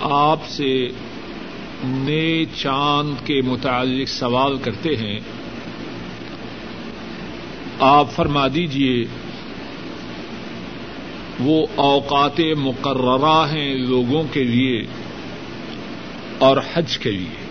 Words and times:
آپ 0.00 0.48
سے 0.48 0.88
نئے 1.84 2.44
چاند 2.54 3.26
کے 3.26 3.40
متعلق 3.42 4.08
سوال 4.08 4.58
کرتے 4.58 4.96
ہیں، 4.96 5.20
آپ 7.80 8.12
فرما 8.12 8.48
دیجیے 8.54 9.04
وہ 11.40 11.66
اوقات 11.74 12.40
مقررہ 12.58 13.46
ہیں 13.52 13.74
لوگوں 13.74 14.22
کے 14.32 14.44
لیے 14.44 14.82
اور 16.38 16.56
حج 16.74 16.98
کے 16.98 17.10
لیے۔ 17.10 17.46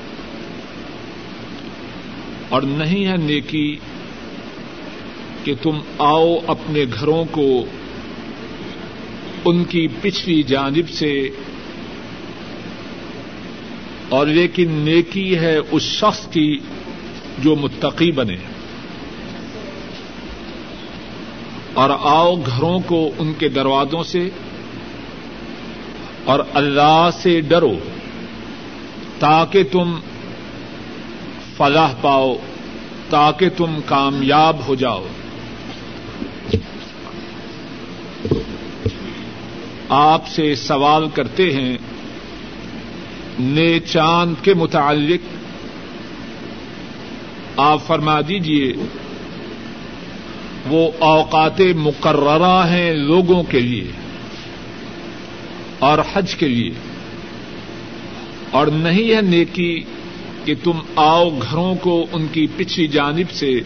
اور 2.49 2.61
نہیں 2.61 3.05
ہے 3.05 3.17
نیکی 3.17 3.77
کہ 5.43 5.53
تم 5.61 5.79
آؤ 5.97 6.35
اپنے 6.47 6.85
گھروں 6.99 7.25
کو 7.31 7.65
ان 9.45 9.63
کی 9.63 9.87
پچھلی 10.01 10.43
جانب 10.43 10.89
سے 10.89 11.29
اور 14.15 14.27
لیکن 14.27 14.71
نیکی 14.71 15.39
ہے 15.39 15.57
اس 15.71 15.83
شخص 15.83 16.27
کی 16.27 16.57
جو 17.39 17.55
متقی 17.55 18.11
بنے۔ 18.11 18.35
اور 21.73 21.89
آؤ 21.99 22.35
گھروں 22.35 22.79
کو 22.79 23.11
ان 23.17 23.33
کے 23.33 23.49
دروازوں 23.49 24.03
سے 24.03 24.29
اور 26.23 26.39
اللہ 26.53 27.09
سے 27.21 27.41
ڈرو 27.41 27.73
تاکہ 29.19 29.63
تم 29.71 29.99
فلاح 31.57 31.93
پاؤ، 32.01 32.35
تاکہ 33.09 33.49
تم 33.57 33.79
کامیاب 33.85 34.55
ہو 34.67 34.75
جاؤ۔ 34.75 35.05
آپ 39.89 40.27
سے 40.27 40.55
سوال 40.55 41.09
کرتے 41.13 41.53
ہیں 41.53 41.77
نے 43.39 43.79
چاند 43.79 44.43
کے 44.43 44.53
متعلق 44.53 45.35
آپ 47.59 47.87
فرما 47.87 48.21
دیجیے 48.21 48.73
وہ 50.67 50.91
اوقات 50.99 51.61
مقررہ 51.75 52.69
ہیں 52.69 52.93
لوگوں 52.93 53.43
کے 53.43 53.59
لیے 53.59 53.91
اور 55.79 55.99
حج 56.13 56.35
کے 56.35 56.47
لیے۔ 56.47 56.71
اور 58.51 58.67
نہیں 58.67 59.15
ہے 59.15 59.21
نیکی 59.21 59.83
کہ 60.45 60.53
تم 60.63 60.71
آؤ 60.95 61.29
گھروں 61.29 61.75
کو 61.75 62.05
ان 62.11 62.27
کی 62.31 62.47
پچھلی 62.57 62.87
جانب 62.87 63.31
سے، 63.31 63.59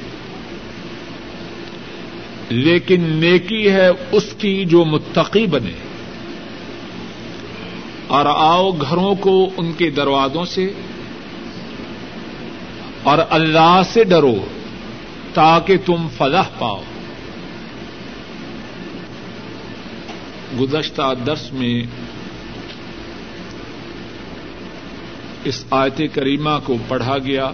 لیکن 2.49 3.01
نیکی 3.01 3.71
ہے 3.71 3.87
اس 4.11 4.33
کی 4.37 4.65
جو 4.65 4.85
متقی 4.85 5.47
بنے۔ 5.47 5.88
اور 8.09 8.25
آؤ 8.29 8.71
گھروں 8.71 9.15
کو 9.15 9.49
ان 9.57 9.71
کے 9.73 9.89
دروازوں 9.89 10.45
سے 10.45 10.73
اور 13.03 13.17
اللہ 13.29 13.81
سے 13.93 14.03
ڈرو 14.03 14.35
تاکہ 15.33 15.77
تم 15.85 16.07
فلاح 16.17 16.47
پاؤ۔ 16.59 16.81
گزشتہ 20.59 21.13
درس 21.27 21.53
میں 21.53 21.81
اس 25.43 25.65
آیت 25.71 26.01
کریمہ 26.13 26.57
کو 26.63 26.75
پڑھا 26.87 27.17
گیا 27.17 27.51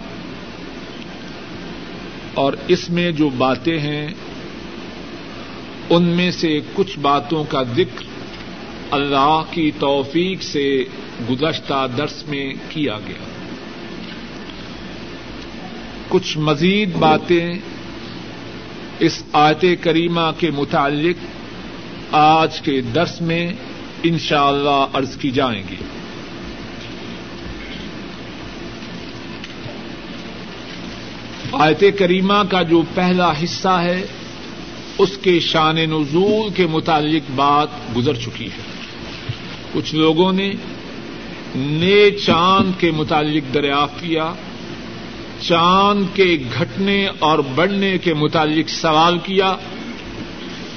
اور 2.34 2.52
اس 2.68 2.90
میں 2.90 3.10
جو 3.12 3.28
باتیں 3.28 3.78
ہیں، 3.78 4.06
ان 5.90 6.02
میں 6.02 6.30
سے 6.30 6.60
کچھ 6.74 6.98
باتوں 6.98 7.44
کا 7.44 7.62
ذکر 7.62 8.15
اللہ 8.90 9.42
کی 9.50 9.70
توفیق 9.78 10.42
سے 10.42 10.84
گزشتہ 11.30 11.86
درس 11.96 12.24
میں 12.28 12.54
کیا 12.68 12.98
گیا۔ 13.08 13.24
کچھ 16.08 16.38
مزید 16.38 16.96
باتیں 16.96 17.54
اس 18.98 19.22
آیت 19.32 19.64
کریمہ 19.80 20.30
کے 20.38 20.50
متعلق 20.50 21.26
آج 22.14 22.60
کے 22.60 22.80
درس 22.80 23.20
میں 23.20 23.52
انشاءاللہ 24.02 24.70
اللہ 24.70 24.98
عرض 24.98 25.16
کی 25.16 25.30
جائیں 25.30 25.62
گی۔ 25.70 25.76
آیت 31.52 31.84
کریمہ 31.98 32.42
کا 32.50 32.62
جو 32.62 32.82
پہلا 32.94 33.32
حصہ 33.44 33.80
ہے، 33.82 34.06
اس 34.98 35.18
کے 35.22 35.40
شان 35.40 35.76
نزول 35.76 36.50
کے 36.52 36.66
متعلق 36.66 37.30
بات 37.34 37.68
گزر 37.96 38.14
چکی 38.14 38.46
ہے۔ 38.46 38.75
کچھ 39.76 39.94
لوگوں 39.94 40.32
نے 40.32 40.52
نئے 41.54 42.10
چاند 42.10 42.80
کے 42.80 42.90
متعلق 42.90 43.54
دریافت 43.54 44.00
کیا، 44.00 44.32
چاند 45.40 46.16
کے 46.16 46.38
گھٹنے 46.58 47.08
اور 47.18 47.38
بڑھنے 47.38 47.98
کے 47.98 48.14
متعلق 48.14 48.68
سوال 48.68 49.18
کیا، 49.18 49.56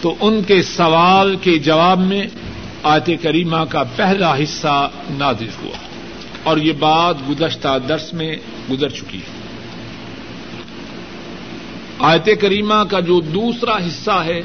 تو 0.01 0.15
ان 0.21 0.43
کے 0.43 0.61
سوال 0.61 1.35
کے 1.35 1.57
جواب 1.57 1.99
میں 1.99 2.27
آت 2.83 3.09
کریمہ 3.21 3.65
کا 3.69 3.83
پہلا 3.95 4.35
حصہ 4.37 4.89
نازل 5.09 5.47
ہوا۔ 5.63 5.77
اور 6.43 6.57
یہ 6.57 6.73
بات 6.79 7.15
گزشتہ 7.29 7.77
درس 7.89 8.13
میں 8.13 8.35
گزر 8.71 8.89
چکی 8.89 9.17
ہے۔ 9.17 9.39
آیت 11.99 12.29
کریمہ 12.41 12.83
کا 12.89 12.99
جو 12.99 13.21
دوسرا 13.21 13.77
حصہ 13.77 14.23
ہے 14.25 14.41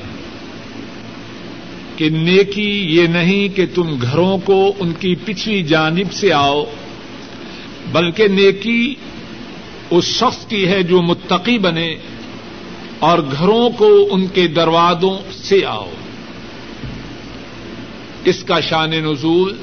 کہ 1.96 2.08
نیکی 2.08 2.86
یہ 2.86 3.06
نہیں 3.06 3.56
کہ 3.56 3.66
تم 3.74 3.96
گھروں 4.02 4.38
کو 4.38 4.72
ان 4.78 4.92
کی 4.92 5.14
پچھلی 5.24 5.62
جانب 5.62 6.12
سے 6.12 6.32
آؤ، 6.32 6.64
بلکہ 7.92 8.28
نیکی 8.28 8.94
اس 9.90 10.04
شخص 10.04 10.46
کی 10.46 10.68
ہے 10.68 10.82
جو 10.82 11.02
متقی 11.02 11.58
بنے 11.58 11.96
اور 12.98 13.18
گھروں 13.18 13.70
کو 13.70 14.08
ان 14.10 14.26
کے 14.26 14.46
دروازوں 14.46 15.32
سے 15.32 15.64
آؤ۔ 15.66 15.90
اس 18.24 18.44
کا 18.44 18.60
شان 18.60 18.90
نزول 18.90 19.56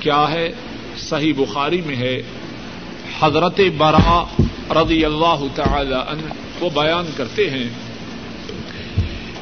کیا 0.00 0.26
ہے؟ 0.30 0.52
صحیح 0.98 1.32
بخاری 1.36 1.82
میں 1.86 1.96
ہے۔ 1.96 2.22
حضرت 3.20 3.60
برا 3.76 4.24
رضی 4.70 5.04
اللہ 5.04 5.44
تعالی 5.54 5.94
عنہ 5.94 6.32
کو 6.58 6.68
بیان 6.74 7.10
کرتے 7.16 7.50
ہیں 7.50 7.68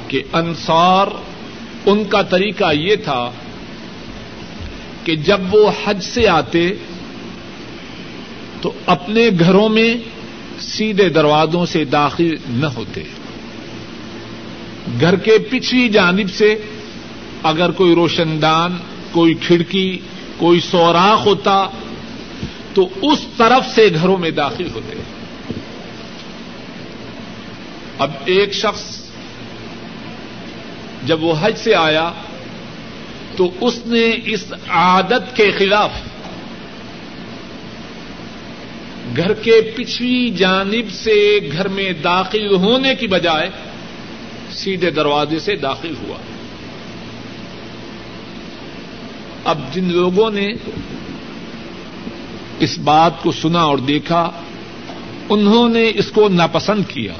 کہ 0.08 0.22
انصار 0.32 1.06
ان 1.86 2.04
کا 2.04 2.22
طریقہ 2.22 2.72
یہ 2.72 2.96
تھا 2.96 3.30
کہ 5.04 5.16
جب 5.16 5.54
وہ 5.54 5.70
حج 5.84 6.02
سے 6.02 6.28
آتے 6.28 6.70
تو 8.62 8.72
اپنے 8.86 9.30
گھروں 9.38 9.68
میں 9.68 9.94
سیدھے 10.60 11.08
دروازوں 11.08 11.66
سے 11.66 11.84
داخل 11.84 12.36
نہ 12.48 12.66
ہوتے۔ 12.66 13.02
گھر 15.00 15.16
کے 15.16 15.38
پچھلی 15.38 15.88
جانب 15.88 16.30
سے 16.30 16.54
اگر 17.42 17.70
کوئی 17.70 17.94
روشن 17.94 18.42
دان 18.42 18.76
کوئی 19.10 19.34
کھڑکی، 19.34 19.98
کوئی 20.36 20.60
سوراخ 20.60 21.26
ہوتا 21.26 21.66
تو 22.74 22.88
اس 23.02 23.18
طرف 23.36 23.74
سے 23.74 23.88
گھروں 23.94 24.18
میں 24.18 24.30
داخل 24.30 24.68
ہوتے۔ 24.74 25.02
اب 27.98 28.10
ایک 28.24 28.52
شخص 28.52 28.99
جب 31.06 31.22
وہ 31.22 31.34
حج 31.40 31.56
سے 31.56 31.74
آیا 31.74 32.12
تو 33.36 33.50
اس 33.60 33.80
نے 33.86 34.16
اس 34.24 34.44
عادت 34.68 35.36
کے 35.36 35.50
خلاف 35.50 35.90
گھر 39.16 39.32
کے 39.34 39.60
پچھلی 39.76 40.30
جانب 40.30 40.90
سے 40.90 41.38
گھر 41.52 41.68
میں 41.68 41.92
داخل 41.92 42.54
ہونے 42.54 42.94
کی 42.94 43.06
بجائے 43.06 43.50
سیدھے 44.52 44.90
دروازے 44.90 45.38
سے 45.38 45.56
داخل 45.56 45.94
ہوا۔ 46.02 46.16
اب 49.44 49.58
جن 49.72 49.84
لوگوں 49.84 50.30
نے 50.30 50.48
اس 52.58 52.78
بات 52.78 53.22
کو 53.22 53.32
سنا 53.32 53.62
اور 53.62 53.78
دیکھا، 53.78 54.30
انہوں 55.28 55.68
نے 55.68 55.92
اس 55.94 56.10
کو 56.10 56.28
ناپسند 56.28 56.82
کیا 56.88 57.14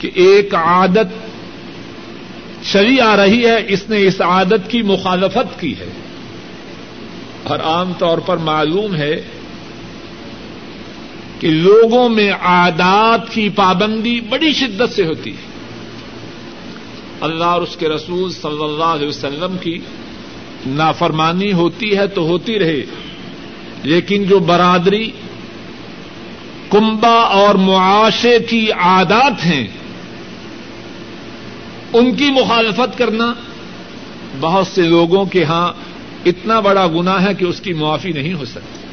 کہ 0.00 0.10
ایک 0.14 0.54
عادت 0.54 1.25
چلی 2.72 3.00
آ 3.00 3.16
رہی 3.16 3.46
ہے، 3.46 3.64
اس 3.68 3.88
نے 3.88 4.06
اس 4.06 4.20
عادت 4.20 4.70
کی 4.70 4.82
مخالفت 4.82 5.60
کی 5.60 5.74
ہے۔ 5.80 5.92
اور 7.42 7.58
عام 7.58 7.92
طور 7.98 8.18
پر 8.18 8.36
معلوم 8.36 8.94
ہے 8.94 9.22
کہ 11.40 11.48
لوگوں 11.50 12.08
میں 12.08 12.32
عادات 12.32 13.32
کی 13.32 13.48
پابندی 13.48 14.20
بڑی 14.20 14.52
شدت 14.52 14.94
سے 14.94 15.06
ہوتی 15.06 15.30
ہے۔ 15.30 15.56
اللہ 17.20 17.44
اور 17.44 17.62
اس 17.62 17.76
کے 17.76 17.88
رسول 17.88 18.32
صلی 18.32 18.64
اللہ 18.64 18.84
علیہ 18.84 19.08
وسلم 19.08 19.56
کی 19.60 19.78
نافرمانی 20.66 21.52
ہوتی 21.52 21.96
ہے 21.96 22.06
تو 22.06 22.22
ہوتی 22.22 22.58
رہے۔ 22.58 22.82
لیکن 23.82 24.24
جو 24.24 24.38
برادری 24.38 25.10
کنبا 26.70 27.14
اور 27.14 27.54
معاشے 27.54 28.38
کی 28.48 28.72
عادات 28.72 29.46
ہیں 29.46 29.66
ان 31.98 32.14
کی 32.14 32.30
مخالفت 32.30 32.98
کرنا 32.98 33.34
بہت 34.40 34.66
سے 34.66 34.82
لوگوں 34.82 35.24
کے 35.24 35.44
ہاں 35.44 35.72
اتنا 36.26 36.60
بڑا 36.60 36.86
گنا 36.86 37.22
ہے 37.22 37.34
کہ 37.34 37.44
اس 37.44 37.60
کی 37.60 37.72
معافی 37.72 38.12
نہیں 38.12 38.34
ہو 38.34 38.44
سکتی۔ 38.44 38.86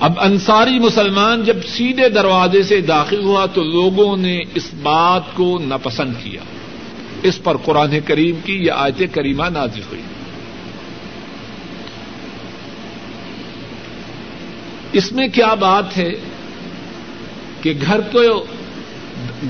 اب 0.00 0.12
انصاری 0.20 0.78
مسلمان 0.78 1.44
جب 1.44 1.56
سیدھے 1.68 2.08
دروازے 2.08 2.62
سے 2.62 2.80
داخل 2.80 3.24
ہوا 3.24 3.46
تو 3.46 3.62
لوگوں 3.62 4.16
نے 4.16 4.40
اس 4.54 4.70
بات 4.82 5.22
کو 5.34 5.58
ناپسند 5.58 6.12
کیا۔ 6.22 6.40
اس 7.22 7.42
پر 7.42 7.56
قرآن 7.56 8.00
کریم 8.06 8.36
کی 8.44 8.56
یہ 8.56 8.70
آیت 8.70 9.02
کریمہ 9.12 9.44
نازل 9.44 9.80
ہوئی۔ 9.80 10.02
اس 14.92 15.12
میں 15.12 15.28
کیا 15.28 15.54
بات 15.54 15.96
ہے 15.96 16.12
کہ 17.62 17.74
گھر 17.86 18.00
کو 18.00 18.46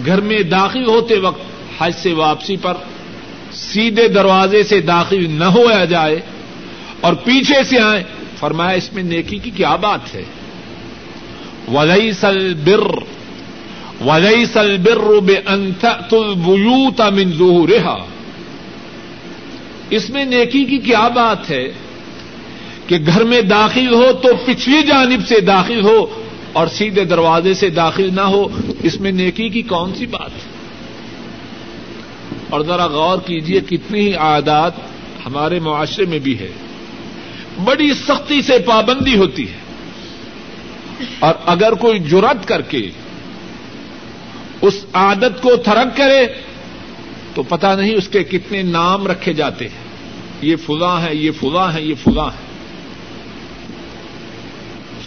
گھر 0.06 0.20
میں 0.20 0.42
داخل 0.42 0.86
ہوتے 0.86 1.18
وقت 1.18 1.40
حج 1.78 1.92
سے 2.02 2.12
واپسی 2.12 2.56
پر 2.56 2.74
سیدھے 3.52 4.08
دروازے 4.08 4.62
سے 4.62 4.80
داخل 4.80 5.30
نہ 5.30 5.44
ہوا 5.44 5.84
جائے 5.84 6.20
اور 7.00 7.12
پیچھے 7.12 7.62
سے 7.62 7.80
آئے، 7.80 8.02
فرمایا 8.38 8.70
اس 8.70 8.92
میں 8.92 9.02
نیکی 9.02 9.38
کی 9.38 9.50
کیا 9.50 9.76
بات 9.76 10.14
ہے؟ 10.14 10.24
وزئی 11.72 12.12
سل 12.12 12.54
بر 12.54 12.84
وزئی 14.06 14.44
سل 14.46 14.76
بر 14.76 15.20
بے 15.20 15.36
انتھا 15.46 17.10
من 17.10 17.32
رہا 17.72 18.06
اس 19.90 20.10
میں 20.10 20.24
نیکی 20.24 20.64
کی 20.64 20.78
کیا 20.78 21.08
بات 21.08 21.50
ہے؟ 21.50 21.72
کہ 22.86 22.98
گھر 23.06 23.24
میں 23.24 23.40
داخل 23.40 23.94
ہو 23.94 24.12
تو 24.12 24.28
پچھلی 24.44 24.82
جانب 24.82 25.26
سے 25.28 25.40
داخل 25.40 25.80
ہو 25.80 26.19
اور 26.52 26.66
سیدھے 26.66 27.04
دروازے 27.04 27.54
سے 27.54 27.70
داخل 27.70 28.10
نہ 28.14 28.20
ہو، 28.20 28.48
اس 28.82 29.00
میں 29.00 29.12
نیکی 29.12 29.48
کی 29.48 29.62
کون 29.62 29.94
سی 29.94 30.06
بات؟ 30.06 30.30
اور 32.50 32.60
ذرا 32.60 32.86
غور 32.86 33.18
کیجیے 33.18 33.60
کتنی 33.60 34.00
ہی 34.00 34.14
عادات 34.14 34.72
ہمارے 35.26 35.60
معاشرے 35.60 36.04
میں 36.04 36.18
بھی 36.18 36.38
ہے۔ 36.38 36.50
بڑی 37.64 37.94
سختی 37.94 38.42
سے 38.42 38.58
پابندی 38.58 39.16
ہوتی 39.16 39.48
ہے۔ 39.48 39.56
اور 41.18 41.34
اگر 41.46 41.72
کوئی 41.72 41.98
جرت 41.98 42.48
کر 42.48 42.62
کے 42.62 42.90
اس 44.60 44.84
عادت 44.92 45.42
کو 45.42 45.56
تھرک 45.56 45.96
کرے، 45.96 46.26
تو 47.34 47.42
پتا 47.42 47.74
نہیں 47.74 47.94
اس 47.94 48.08
کے 48.08 48.24
کتنے 48.24 48.62
نام 48.62 49.06
رکھے 49.06 49.32
جاتے 49.32 49.68
ہیں۔ 49.68 49.84
یہ 50.42 50.56
فلاں 50.56 51.02
ہے 51.02 51.14
یہ 51.14 51.30
فلاں 51.40 51.72
ہے 51.72 51.82
یہ 51.82 51.94
فلاں 51.94 52.26
ہے 52.26 52.49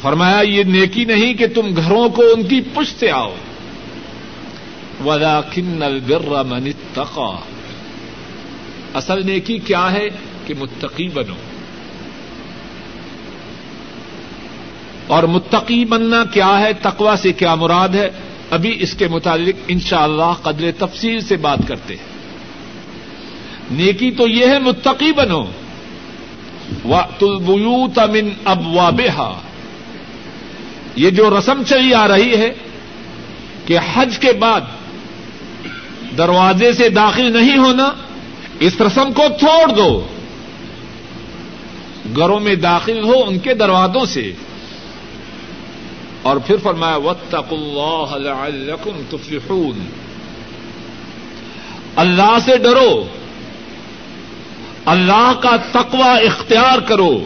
فرمایا، 0.03 0.39
یہ 0.41 0.63
نیکی 0.63 1.05
نہیں 1.05 1.33
کہ 1.33 1.47
تم 1.47 1.75
گھروں 1.75 2.09
کو 2.09 2.21
ان 2.21 2.43
کی 2.43 2.61
پشت 2.73 2.99
سے 2.99 3.11
آؤ۔ 3.11 3.33
ولا 5.05 5.41
کن 5.41 5.83
البر 5.83 6.43
من 6.43 6.67
اتقا 6.67 7.39
اصل 8.93 9.25
نیکی 9.25 9.57
کیا 9.57 9.91
ہے؟ 9.91 10.09
کہ 10.47 10.53
متقی 10.59 11.09
بنو۔ 11.09 11.33
اور 15.07 15.23
متقی 15.23 15.85
بننا 15.85 16.23
کیا 16.31 16.59
ہے؟ 16.59 16.73
تقوا 16.73 17.15
سے 17.17 17.33
کیا 17.33 17.55
مراد 17.55 17.89
ہے؟ 17.89 18.09
ابھی 18.51 18.77
اس 18.79 18.93
کے 18.93 19.07
متعلق 19.07 19.55
ان 19.67 19.79
شاء 19.79 20.03
اللہ 20.03 20.33
قدر 20.41 20.71
تفصیل 20.77 21.21
سے 21.21 21.37
بات 21.37 21.59
کرتے 21.67 21.95
ہیں۔ 21.95 22.03
نیکی 23.71 24.11
تو 24.11 24.27
یہ 24.27 24.47
ہے، 24.47 24.59
متقی 24.59 25.11
بنو۔ 25.11 25.45
تلبیوت 27.19 27.99
من 27.99 28.29
ابوابہا 28.45 29.41
یہ 30.95 31.09
جو 31.09 31.39
رسم 31.39 31.63
چلی 31.63 31.93
آ 31.93 32.07
رہی 32.07 32.35
ہے 32.35 32.53
کہ 33.65 33.77
حج 33.93 34.19
کے 34.19 34.31
بعد 34.31 34.61
دروازے 36.17 36.73
سے 36.73 36.89
داخل 36.89 37.37
نہیں 37.37 37.57
ہونا، 37.57 37.93
اس 38.59 38.81
رسم 38.81 39.13
کو 39.13 39.23
چھوڑ 39.39 39.71
دو۔ 39.73 40.07
گھروں 42.15 42.39
میں 42.39 42.55
داخل 42.55 43.03
ہو 43.03 43.23
ان 43.27 43.39
کے 43.39 43.53
دروازوں 43.53 44.05
سے۔ 44.05 44.33
اور 46.21 46.37
پھر 46.37 46.55
فرمایا 46.63 46.95
وط 46.95 47.35
اللہ 47.51 48.17
لعلکم 48.17 49.01
تفلحون۔ 49.09 49.85
اللہ 51.95 52.37
سے 52.45 52.57
ڈرو۔ 52.57 53.07
اللہ 54.85 55.31
کا 55.39 55.55
تقوی 55.71 56.27
اختیار 56.27 56.79
کرو۔ 56.79 57.25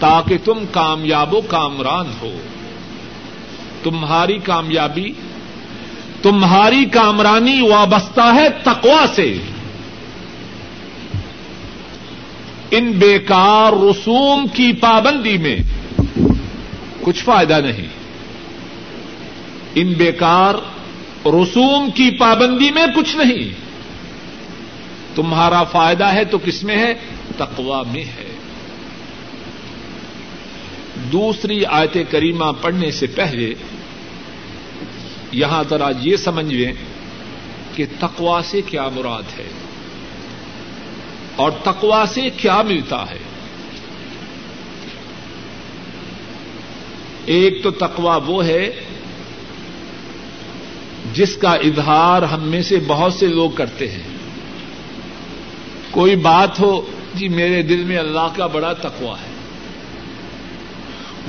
تاکہ 0.00 0.38
تم 0.44 0.64
کامیاب 0.70 1.34
و 1.34 1.40
کامران 1.40 2.06
ہو۔ 2.22 2.38
تمہاری 3.82 4.38
کامیابی، 4.38 5.12
تمہاری 6.22 6.84
کامرانی 6.84 7.60
وابستہ 7.60 8.34
ہے 8.34 8.48
تقوا 8.62 9.06
سے۔ 9.14 9.38
ان 12.70 12.92
بیکار 12.92 13.72
رسوم 13.72 14.46
کی 14.46 14.72
پابندی 14.72 15.38
میں 15.38 15.56
کچھ 17.00 17.24
فائدہ 17.24 17.60
نہیں۔ 17.64 17.88
ان 19.74 19.92
بیکار 19.92 20.54
رسوم 21.26 21.90
کی 21.90 22.10
پابندی 22.18 22.70
میں 22.70 22.86
کچھ 22.96 23.16
نہیں۔ 23.16 23.54
تمہارا 25.16 25.64
فائدہ 25.64 26.04
ہے 26.04 26.24
تو 26.24 26.38
کس 26.38 26.64
میں 26.64 26.78
ہے؟ 26.78 26.94
تقوا 27.36 27.82
میں 27.92 28.04
ہے۔ 28.04 28.33
دوسری 30.96 31.64
آیت 31.64 31.96
کریمہ 32.10 32.44
پڑھنے 32.62 32.90
سے 32.90 33.06
پہلے 33.06 33.54
یہاں 35.32 35.64
ذرا 35.70 35.88
یہ 36.00 36.16
سمجھ 36.16 36.54
لیں 36.54 36.72
کہ 37.74 37.84
تقوا 38.00 38.40
سے 38.44 38.62
کیا 38.62 38.88
مراد 38.88 39.38
ہے 39.38 39.48
اور 41.36 41.50
تقوا 41.62 42.04
سے 42.08 42.30
کیا 42.36 42.62
ملتا 42.62 43.04
ہے۔ 43.10 43.18
ایک 47.26 47.62
تو 47.62 47.70
تقوا 47.70 48.16
وہ 48.16 48.46
ہے 48.46 48.70
جس 51.12 51.36
کا 51.36 51.54
اظہار 51.54 52.22
ہم 52.22 52.42
میں 52.42 52.62
سے 52.62 52.78
بہت 52.86 53.14
سے 53.14 53.26
لوگ 53.26 53.50
کرتے 53.50 53.90
ہیں۔ 53.90 54.02
کوئی 55.90 56.16
بات 56.16 56.60
ہو 56.60 56.86
جی 57.14 57.28
میرے 57.28 57.62
دل 57.62 57.84
میں 57.84 57.98
اللہ 57.98 58.28
کا 58.36 58.46
بڑا 58.46 58.72
تقوا 58.72 59.16
ہے۔ 59.18 59.33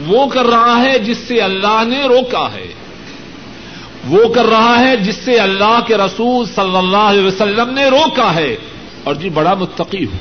وہ 0.08 0.28
کر 0.28 0.46
رہا 0.46 0.82
ہے 0.82 1.00
جس 1.00 1.18
سے 1.18 1.42
اللہ 1.42 1.84
نے 1.88 2.04
روکا 2.04 2.50
ہے۔ 2.54 2.74
وہ 4.08 4.34
کر 4.34 4.46
رہا 4.46 4.80
ہے 4.80 4.98
جس 4.98 5.16
سے 5.16 5.40
اللہ 5.40 5.80
کے 5.88 5.98
رسول 5.98 6.46
صلی 6.46 6.78
اللہ 6.78 6.98
علیہ 6.98 7.25
وسلم 7.25 7.74
نے 7.74 7.86
روکا 7.86 8.36
ہے۔ 8.36 8.56
اور 9.04 9.16
جی 9.16 9.30
بڑا 9.30 9.54
متقی 9.54 10.06
ہوں۔ 10.06 10.18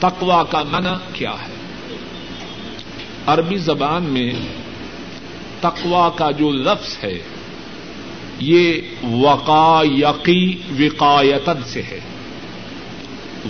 تقوا 0.00 0.44
کا 0.44 0.62
منع 0.70 0.94
کیا 1.12 1.30
ہے؟ 1.30 1.52
عربی 3.26 3.56
زبان 3.56 4.02
میں 4.02 4.30
تقوا 5.60 6.08
کا 6.08 6.30
جو 6.30 6.50
لفظ 6.50 7.04
ہے، 7.04 7.18
یہ 8.40 8.80
وقا 9.10 9.82
یقی 9.84 10.56
وقایتن 10.78 11.62
سے 11.64 11.82
ہے۔ 11.82 12.00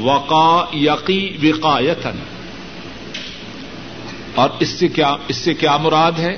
وقا 0.00 0.64
یقی 0.72 1.36
وقایتن 1.42 2.18
اور 4.34 4.50
اس 4.60 4.68
سے 4.68 4.88
کیا، 4.88 5.16
اس 5.28 5.36
سے 5.36 5.54
کیا 5.54 5.76
مراد 5.76 6.12
ہے؟ 6.18 6.36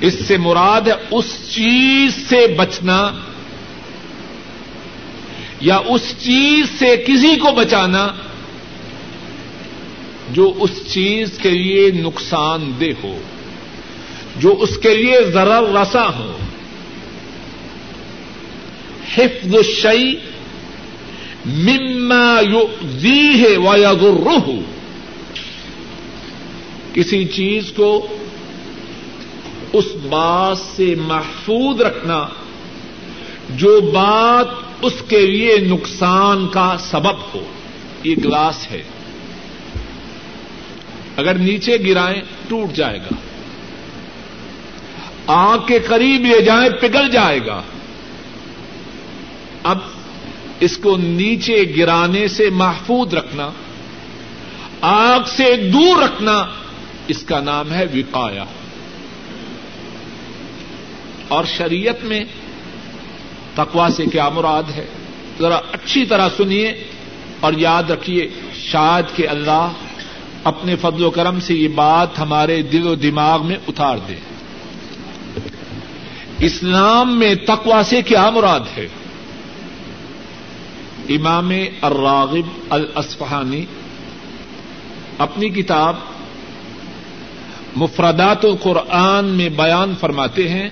اس 0.00 0.26
سے 0.26 0.36
مراد 0.36 0.80
ہے 0.80 0.92
اس 1.10 1.54
چیز 1.54 2.28
سے 2.28 2.46
بچنا 2.58 3.10
یا 5.60 5.76
اس 5.76 6.14
چیز 6.18 6.78
سے 6.78 6.96
کسی 7.06 7.36
کو 7.36 7.52
بچانا 7.52 8.08
جو 10.30 10.52
اس 10.60 10.70
چیز 10.86 11.38
کے 11.42 11.50
لیے 11.50 11.90
نقصان 11.90 12.72
دہ 12.80 13.04
ہو، 13.04 13.18
جو 14.36 14.56
اس 14.60 14.78
کے 14.78 14.94
لیے 14.94 15.20
ذرا 15.32 15.60
رسا 15.60 16.08
ہو۔ 16.18 16.38
حفظ 19.14 19.54
الشی 19.54 20.14
مما 21.46 22.40
یؤذیہ 22.40 23.42
ہے 23.42 23.56
ویضرہ۔ 23.56 24.73
کسی 26.94 27.24
چیز 27.24 27.72
کو 27.76 28.06
اس 29.72 29.84
بات 30.08 30.58
سے 30.58 30.94
محفوظ 30.94 31.80
رکھنا 31.80 32.26
جو 33.50 33.80
بات 33.80 34.46
اس 34.82 34.92
کے 35.08 35.26
لیے 35.26 35.58
نقصان 35.58 36.48
کا 36.48 36.76
سبب 36.80 37.16
ہو۔ 37.34 37.44
یہ 38.04 38.14
گلاس 38.24 38.70
ہے۔ 38.70 38.82
اگر 41.16 41.34
نیچے 41.34 41.76
گرائیں 41.86 42.22
ٹوٹ 42.48 42.76
جائے 42.76 42.98
گا۔ 42.98 43.14
آنکھ 45.26 45.66
کے 45.66 45.78
قریب 45.78 46.20
لے 46.20 46.40
جائیں 46.40 46.70
پگھل 46.80 47.10
جائے 47.10 47.40
گا۔ 47.46 47.62
اب 49.62 49.78
اس 50.60 50.76
کو 50.76 50.96
نیچے 50.96 51.64
گرانے 51.76 52.28
سے 52.28 52.50
محفوظ 52.50 53.14
رکھنا 53.14 53.50
آگ 54.80 55.20
سے 55.26 55.56
دور 55.56 56.02
رکھنا 56.02 56.46
اس 57.08 57.22
کا 57.22 57.40
نام 57.40 57.72
ہے 57.72 57.84
وکایا 57.94 58.44
اور 61.28 61.44
شریعت 61.44 62.04
میں 62.04 62.24
تقوا 63.54 63.88
سے 63.96 64.04
کیا 64.06 64.28
مراد 64.28 64.62
ہے؟ 64.76 64.86
ذرا 65.38 65.60
اچھی 65.72 66.06
طرح 66.06 66.28
سنیے 66.36 66.84
اور 67.40 67.52
یاد 67.56 67.90
رکھیے، 67.90 68.28
شاید 68.54 69.16
کہ 69.16 69.28
اللہ 69.28 69.68
اپنے 70.44 70.76
فضل 70.76 71.04
و 71.04 71.10
کرم 71.10 71.40
سے 71.40 71.54
یہ 71.54 71.68
بات 71.68 72.18
ہمارے 72.18 72.62
دل 72.62 72.86
و 72.86 72.94
دماغ 72.94 73.46
میں 73.46 73.56
اتار 73.68 73.98
دے۔ 74.08 74.14
اسلام 76.38 77.18
میں 77.18 77.34
تقوا 77.34 77.82
سے 77.84 78.02
کیا 78.02 78.30
مراد 78.30 78.60
ہے؟ 78.76 78.88
امام 81.08 81.50
الراغب 81.82 82.46
الاسفہانی 82.70 83.64
اپنی 85.18 85.48
کتاب 85.48 85.96
مفردات 87.76 88.44
القرآن 88.44 89.24
میں 89.24 89.48
بیان 89.48 89.94
فرماتے 90.00 90.48
ہیں، 90.48 90.68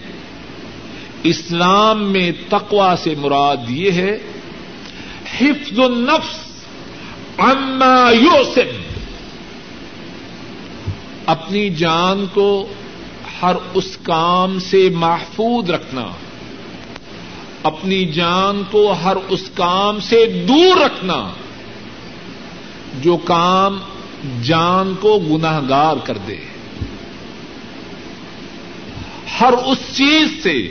اسلام 1.23 2.12
میں 2.12 2.32
تقوا 2.49 2.94
سے 3.02 3.14
مراد 3.18 3.56
یہ 3.68 3.90
ہے، 3.92 4.18
حفظ 5.40 5.78
النفس 5.78 6.37
عما 7.38 8.11
یوسف۔ 8.11 8.99
اپنی 11.26 11.71
جان 11.71 12.26
کو 12.35 12.66
ہر 13.42 13.56
اس 13.75 13.97
کام 14.02 14.59
سے 14.59 14.88
محفوظ 14.94 15.71
رکھنا، 15.71 16.06
اپنی 17.62 18.04
جان 18.04 18.62
کو 18.71 18.92
ہر 18.92 19.16
اس 19.28 19.50
کام 19.54 20.00
سے 20.00 20.44
دور 20.49 20.80
رکھنا، 20.85 21.30
جو 23.02 23.16
کام 23.16 23.78
جان 24.42 24.94
کو 25.00 25.18
گناہ 25.18 25.61
گار 25.68 25.97
کر 26.04 26.18
دے۔ 26.18 26.51
ہر 29.42 29.52
اس 29.52 29.78
چیز 29.96 30.42
سے 30.42 30.70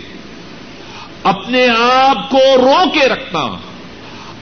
اپنے 1.23 1.67
آپ 1.79 2.29
کو 2.29 2.37
رو 2.37 2.89
کے 2.93 3.07
رکھنا، 3.07 3.57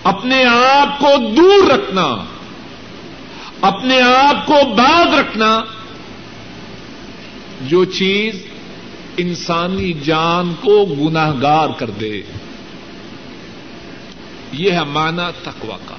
اپنے 0.03 0.43
آپ 0.45 1.00
کو 1.00 1.07
دور 1.38 1.69
رکھنا، 1.69 2.25
اپنے 3.62 4.01
آپ 4.01 4.45
کو 4.45 4.53
باغ 4.75 5.19
رکھنا، 5.19 5.62
جو 7.62 7.86
چیز 7.86 8.43
انسانی 9.17 9.93
جان 9.93 10.53
کو 10.62 10.86
گناہ 10.86 11.33
گار 11.41 11.69
کر 11.77 11.89
دے۔ 11.89 12.21
یہ 14.51 14.71
ہے 14.71 14.83
مانا 14.83 15.31
تقوا 15.43 15.77
کا۔ 15.86 15.95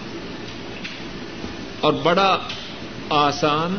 اور 1.80 1.92
بڑا 1.92 2.38
آسان، 3.10 3.78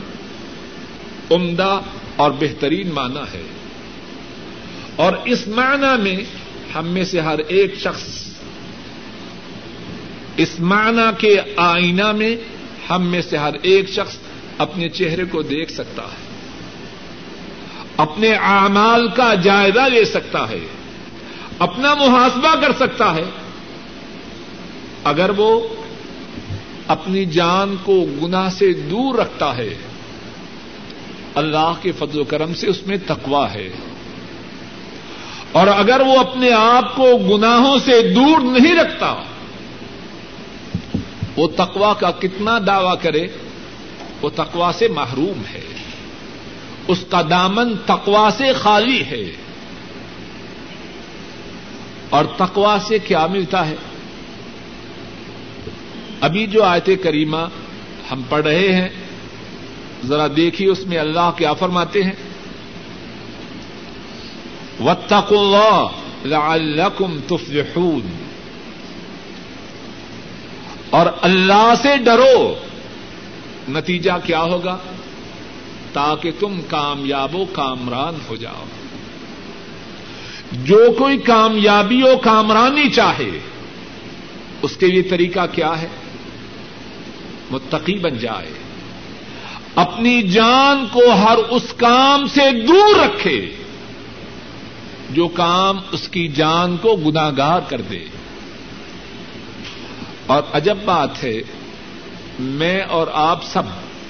عمدہ 1.32 1.80
اور 2.16 2.32
بہترین 2.40 2.90
معنی 2.94 3.20
ہے۔ 3.20 3.61
اور 4.96 5.14
اس 5.26 5.48
معنی 5.48 6.02
میں 6.02 6.18
ہم 6.76 6.88
میں 6.88 7.04
سے 7.04 7.20
ہر 7.20 7.40
ایک 7.48 7.76
شخص 7.76 8.28
اس 10.38 10.60
معنی 10.60 11.10
کے 11.18 11.42
آئینہ 11.56 12.12
میں 12.12 12.36
ہم 12.90 13.08
میں 13.08 13.22
سے 13.22 13.38
ہر 13.38 13.54
ایک 13.62 13.90
شخص 13.90 14.18
اپنے 14.58 14.90
چہرے 14.90 15.26
کو 15.26 15.42
دیکھ 15.42 15.72
سکتا 15.72 16.04
ہے، 16.04 16.20
اپنے 17.98 18.34
اعمال 18.34 19.08
کا 19.08 19.34
جائزہ 19.34 19.88
لے 19.88 20.06
سکتا 20.06 20.50
ہے، 20.50 20.60
اپنا 21.60 21.94
محاسبہ 21.94 22.62
کر 22.62 22.72
سکتا 22.72 23.16
ہے۔ 23.16 23.24
اگر 25.04 25.32
وہ 25.38 25.68
اپنی 26.88 27.26
جان 27.26 27.76
کو 27.84 28.06
گنا 28.22 28.50
سے 28.50 28.74
دور 28.74 29.16
رکھتا 29.16 29.58
ہے، 29.58 29.76
اللہ 31.36 31.74
کے 31.82 31.92
فضل 31.92 32.20
و 32.20 32.24
کرم 32.24 32.54
سے 32.54 32.68
اس 32.68 32.88
میں 32.88 32.98
تقوا 33.08 33.54
ہے۔ 33.54 33.70
اور 35.52 35.68
اگر 35.68 36.00
وہ 36.00 36.20
اپنے 36.20 36.54
آپ 36.54 36.96
کو 36.96 37.18
گناہوں 37.18 37.80
سے 37.86 38.14
دور 38.14 38.40
نہیں 38.40 38.76
رکھتا، 38.76 39.16
وہ 41.36 41.48
تقوا 41.56 41.94
کا 41.94 42.12
کتنا 42.12 42.60
دعوی 42.68 42.98
کرے، 43.02 43.28
وہ 44.22 44.30
تقوا 44.36 44.72
سے 44.74 44.88
محروم 44.88 45.42
ہے۔ 45.54 45.62
اس 46.88 47.06
کا 47.10 47.22
دامن 47.30 47.78
تقوا 47.86 48.30
سے 48.38 48.54
خالی 48.54 49.04
ہے۔ 49.04 49.32
اور 52.10 52.26
تقوا 52.38 52.78
سے 52.88 53.00
کیا 53.00 53.28
ملتا 53.28 53.68
ہے؟ 53.68 53.76
ابھی 56.22 56.48
جو 56.48 56.64
آیت 56.64 56.90
کریمہ 57.04 57.48
ہم 58.12 58.22
پڑھ 58.30 58.44
رہے 58.44 58.76
ہیں، 58.76 58.90
ذرا 60.06 60.28
دیکھیے 60.36 60.70
اس 60.70 60.88
میں 60.88 60.98
اللہ 60.98 61.32
کیا 61.38 61.54
فرماتے 61.54 62.04
ہیں۔ 62.04 62.31
وطق 64.84 65.34
اللہ 65.34 65.88
لعلکم 66.26 67.20
تفلحون۔ 67.28 68.02
اور 70.90 71.06
اللہ 71.22 71.74
سے 71.82 71.98
ڈرو۔ 71.98 72.56
نتیجہ 73.70 74.12
کیا 74.24 74.42
ہوگا؟ 74.42 74.78
تاکہ 75.94 76.32
تم 76.40 76.62
کامیاب 76.68 77.36
و 77.36 77.46
کامران 77.54 78.16
ہو 78.30 78.36
جاؤ۔ 78.36 78.64
جو 80.52 80.86
کوئی 80.98 81.18
کامیابی 81.18 82.04
و 82.04 82.18
کامرانی 82.18 82.90
چاہے، 82.90 83.40
اس 84.62 84.78
کے 84.78 84.88
لیے 84.88 85.02
طریقہ 85.02 85.40
کیا 85.52 85.82
ہے؟ 85.82 85.88
متقی 87.52 88.00
بن 88.00 88.18
جائے۔ 88.18 88.52
اپنی 89.76 90.22
جان 90.22 90.86
کو 90.92 91.12
ہر 91.12 91.38
اس 91.38 91.74
کام 91.78 92.28
سے 92.28 92.66
دور 92.68 93.00
رکھے۔ 93.00 93.56
جو 95.14 95.28
کام 95.28 95.80
اس 95.92 96.10
کی 96.10 96.28
جان 96.28 96.78
کو 96.78 96.96
گناگار 96.96 97.62
کر 97.70 97.82
دے۔ 97.82 98.00
اور 100.26 100.44
عجب 100.54 100.78
بات 100.86 101.24
ہے، 101.24 101.42
میں 102.40 102.82
اور 102.82 103.08
آپ 103.14 103.44
سب 103.44 103.64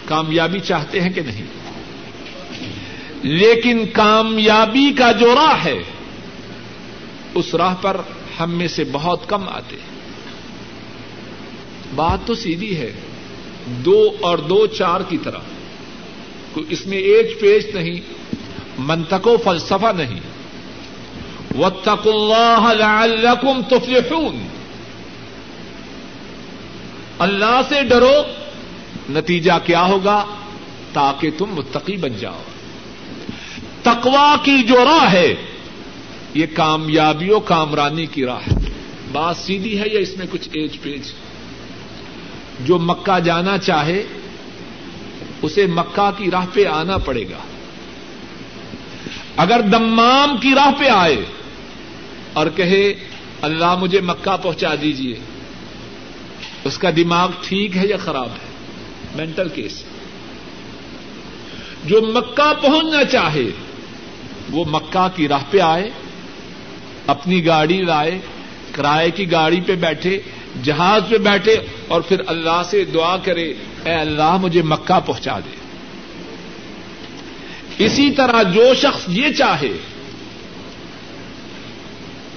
کامیابی 0.05 0.59
چاہتے 0.59 1.01
ہیں 1.01 1.09
کہ 1.09 1.21
نہیں؟ 1.21 1.45
لیکن 3.23 3.85
کامیابی 3.93 4.93
کا 4.93 5.11
جو 5.11 5.35
راہ 5.35 5.65
ہے، 5.65 5.83
اس 7.35 7.55
راہ 7.55 7.75
پر 7.81 8.01
ہم 8.39 8.51
میں 8.51 8.67
سے 8.67 8.83
بہت 8.91 9.29
کم 9.29 9.49
آتے 9.49 9.75
بات 11.95 12.27
تو 12.27 12.35
سیدھی 12.35 12.77
ہے، 12.77 12.91
دو 13.65 14.09
اور 14.21 14.37
دو 14.37 14.67
چار 14.67 15.01
کی 15.09 15.17
طرح۔ 15.17 15.39
اس 16.69 16.87
میں 16.87 16.97
ایک 16.97 17.39
پیج 17.39 17.75
نہیں 17.75 17.99
منتق 18.77 19.27
و 19.27 19.37
فلسفہ 19.43 19.91
نہیں۔ 19.97 20.19
وتق 21.59 22.07
اللہ 22.07 22.73
لعلکم 22.77 23.61
تفلحون. 23.61 24.47
اللہ 27.19 27.61
سے 27.69 27.83
ڈرو، 27.83 28.13
نتیجہ 29.09 29.51
کیا 29.65 29.85
ہوگا؟ 29.85 30.25
تاکہ 30.93 31.29
تم 31.37 31.45
متقی 31.49 31.97
بن 31.97 32.13
جاؤ۔ 32.19 32.41
تقوا 33.83 34.35
کی 34.43 34.63
جو 34.63 34.85
راہ 34.85 35.13
ہے، 35.13 35.35
یہ 36.33 36.45
کامیابیوں 36.53 37.39
کامرانی 37.39 38.05
کی 38.05 38.25
راہ 38.25 38.39
ہے۔ 38.39 38.55
بات 39.11 39.37
سیدھی 39.37 39.81
ہے 39.81 39.85
یا 39.91 39.99
اس 39.99 40.17
میں 40.17 40.25
کچھ 40.31 40.49
ایج 40.53 40.81
پیج؟ 40.81 41.01
جو 42.59 42.77
مکہ 42.77 43.19
جانا 43.19 43.57
چاہے، 43.57 44.03
اسے 45.41 45.67
مکہ 45.67 46.11
کی 46.17 46.31
راہ 46.31 46.45
پہ 46.53 46.65
آنا 46.65 46.97
پڑے 46.97 47.23
گا۔ 47.29 47.37
اگر 49.37 49.61
دمام 49.61 50.37
کی 50.37 50.55
راہ 50.55 50.71
پہ 50.79 50.85
آئے 50.89 51.25
اور 52.33 52.47
کہے، 52.55 52.93
اللہ 53.41 53.75
مجھے 53.75 54.01
مکہ 54.01 54.37
پہنچا 54.41 54.75
دیجیے 54.81 55.15
اس 56.63 56.77
کا 56.77 56.89
دماغ 56.95 57.31
ٹھیک 57.41 57.77
ہے 57.77 57.87
یا 57.87 57.97
خراب 57.97 58.27
ہے؟ 58.27 58.49
مینٹل 59.15 59.49
کیس 59.49 59.83
جو 61.85 62.01
مکہ 62.01 62.53
پہنچنا 62.61 63.03
چاہے، 63.03 63.49
وہ 64.49 64.65
مکہ 64.67 65.07
کی 65.15 65.27
راہ 65.27 65.43
پہ 65.49 65.59
آئے، 65.59 65.89
اپنی 67.07 67.45
گاڑی 67.45 67.81
لائے، 67.81 68.19
کرائے 68.71 69.11
کی 69.11 69.31
گاڑی 69.31 69.61
پہ 69.61 69.75
بیٹھے، 69.75 70.19
جہاز 70.63 71.01
پہ 71.09 71.17
بیٹھے 71.17 71.55
اور 71.87 72.01
پھر 72.01 72.21
اللہ 72.27 72.61
سے 72.65 72.85
دعا 72.85 73.17
کرے، 73.17 73.53
اے 73.85 73.93
اللہ 73.93 74.37
مجھے 74.41 74.61
مکہ 74.61 74.99
پہنچا 75.05 75.39
دے۔ 75.39 75.55
اسی 77.85 78.11
طرح 78.11 78.43
جو 78.43 78.73
شخص 78.73 79.01
یہ 79.07 79.33
چاہے 79.33 79.71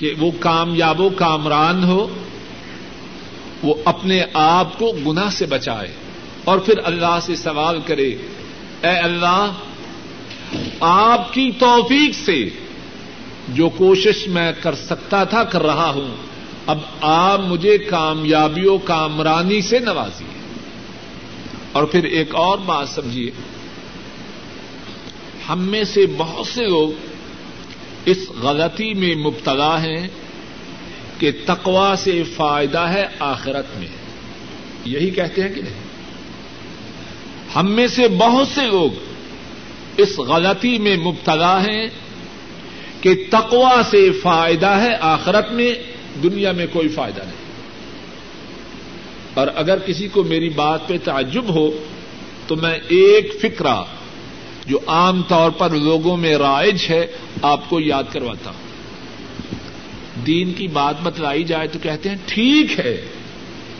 کہ 0.04 0.14
وہ 0.18 0.30
کامیاب 0.40 1.00
و 1.00 1.08
کامران 1.08 1.84
ہو، 1.84 2.06
وہ 3.62 3.74
اپنے 3.84 4.22
آپ 4.34 4.78
کو 4.78 4.92
گناہ 5.06 5.30
سے 5.30 5.46
بچائے 5.46 5.94
اور 6.44 6.58
پھر 6.58 6.74
اللہ 6.84 7.18
سے 7.22 7.36
سوال 7.36 7.80
کرے، 7.86 8.08
اے 8.82 8.88
اللہ، 8.88 9.52
آپ 10.80 11.32
کی 11.32 11.50
توفیق 11.58 12.14
سے 12.14 12.48
جو 13.48 13.68
کوشش 13.68 14.28
میں 14.28 14.52
کر 14.62 14.74
سکتا 14.74 15.24
تھا، 15.24 15.44
کر 15.44 15.62
رہا 15.62 15.90
ہوں، 15.90 16.16
اب 16.66 16.78
آپ 17.00 17.40
مجھے 17.40 17.78
کامیابیوں 17.78 18.78
کامرانی 18.78 19.60
سے 19.60 19.78
نوازیے۔ 19.78 20.54
اور 21.72 21.84
پھر 21.84 22.04
ایک 22.04 22.34
اور 22.34 22.58
بات 22.58 22.88
سمجھیے، 22.88 23.30
ہم 25.48 25.60
میں 25.60 25.84
سے 25.84 26.06
بہت 26.18 26.46
سے 26.46 26.66
لوگ 26.66 27.13
اس 28.06 28.30
غلطی 28.42 28.94
میں 28.94 29.14
مبتلا 29.14 29.82
ہیں 29.82 30.08
کہ 31.18 31.30
تقوا 31.46 31.94
سے 31.98 32.22
فائدہ 32.22 32.78
ہے 32.78 33.06
آخرت 33.18 33.66
میں۔ 33.78 33.88
یہی 34.84 35.10
کہتے 35.10 35.42
ہیں 35.42 35.54
کہ 35.54 35.62
نہیں؟ 35.62 35.84
ہم 37.56 37.70
میں 37.70 37.86
سے 37.86 38.08
بہت 38.08 38.48
سے 38.48 38.60
لوگ 38.66 38.90
اس 39.96 40.18
غلطی 40.18 40.78
میں 40.78 40.96
مبتلا 40.96 41.66
ہیں 41.66 41.86
کہ 43.00 43.24
تقوا 43.30 43.80
سے 43.90 44.12
فائدہ 44.12 44.66
ہے 44.66 44.96
آخرت 45.00 45.52
میں، 45.52 45.74
دنیا 46.22 46.52
میں 46.52 46.66
کوئی 46.72 46.88
فائدہ 46.88 47.20
نہیں۔ 47.20 47.44
اور 49.34 49.46
اگر 49.54 49.78
کسی 49.78 50.08
کو 50.08 50.22
میری 50.22 50.48
بات 50.48 50.88
پہ 50.88 50.96
تعجب 51.04 51.48
ہو، 51.48 51.84
تو 52.46 52.56
میں 52.56 52.78
ایک 52.88 53.34
فکرہ 53.40 53.82
جو 54.66 54.78
عام 54.86 55.22
طور 55.22 55.50
پر 55.50 55.70
لوگوں 55.70 56.16
میں 56.16 56.34
رائج 56.34 56.86
ہے 56.90 57.06
آپ 57.44 57.70
کو 57.70 57.80
یاد 57.80 58.02
کرواتا 58.12 58.50
ہوں۔ 58.50 58.64
دین 60.26 60.52
کی 60.52 60.68
بات 60.68 60.94
بتلائی 61.02 61.44
جائے 61.44 61.68
تو 61.68 61.78
کہتے 61.82 62.08
ہیں، 62.08 62.16
ٹھیک 62.26 62.80
ہے، 62.80 63.04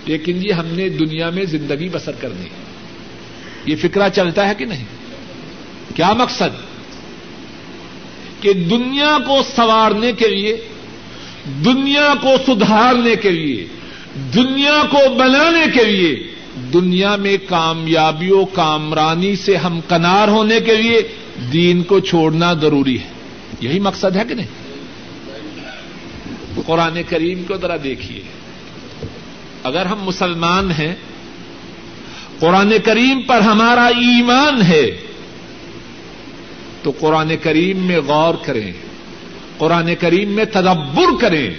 لیکن 0.07 0.39
یہ 0.43 0.53
ہم 0.53 0.67
نے 0.67 0.89
دنیا 0.89 1.31
میں 1.31 1.45
زندگی 1.45 1.89
بسر 1.93 2.13
کرنی 2.13 2.45
ہے۔ 2.45 2.65
یہ 3.67 3.77
فکرہ 3.77 4.09
چلتا 4.09 4.49
ہے 4.49 4.55
کہ 4.59 4.65
نہیں؟ 4.65 4.85
کیا 5.97 6.13
مقصد؟ 6.13 6.75
کہ 8.41 8.53
دنیا 8.53 9.19
کو 9.27 9.41
سوارنے 9.57 10.13
کے 10.13 10.29
لیے، 10.29 10.57
دنیا 11.65 12.15
کو 12.21 12.37
سدھارنے 12.47 13.17
کے 13.17 13.31
لیے، 13.31 13.67
دنیا 14.35 14.83
کو 14.91 15.15
بنانے 15.15 15.67
کے 15.75 15.85
لیے، 15.85 16.27
دنیا 16.73 17.17
میں 17.17 17.37
کامیابیوں، 17.49 18.47
کامرانی 18.53 19.37
سے 19.37 19.57
ہم 19.57 19.81
کنار 19.89 20.29
ہونے 20.29 20.61
کے 20.61 20.77
لیے 20.77 21.03
دین 21.53 21.83
کو 21.83 22.01
چھوڑنا 22.01 22.53
ضروری 22.53 22.99
ہے۔ 22.99 23.14
یہی 23.61 23.79
مقصد 23.79 24.17
ہے 24.17 24.23
کہ 24.29 24.35
نہیں؟ 24.35 24.47
قرآن 26.67 26.99
کریم 27.09 27.45
کو 27.45 27.57
ذرا 27.57 27.77
دیکھیے۔ 27.85 28.23
اگر 29.63 29.87
ہم 29.87 30.05
مسلمان 30.05 30.71
ہیں، 30.71 30.95
قرآن 32.39 32.73
کریم 32.85 33.23
پر 33.23 33.41
ہمارا 33.41 33.87
ایمان 33.87 34.63
ہے، 34.63 35.01
تو 36.83 36.93
قرآن 37.01 37.33
کریم 37.43 37.79
میں 37.79 38.01
غور 38.01 38.35
کریں، 38.45 38.73
قرآن 39.59 39.95
کریم 40.01 40.31
میں 40.31 40.45
تدبر 40.45 41.21
کریں 41.21 41.51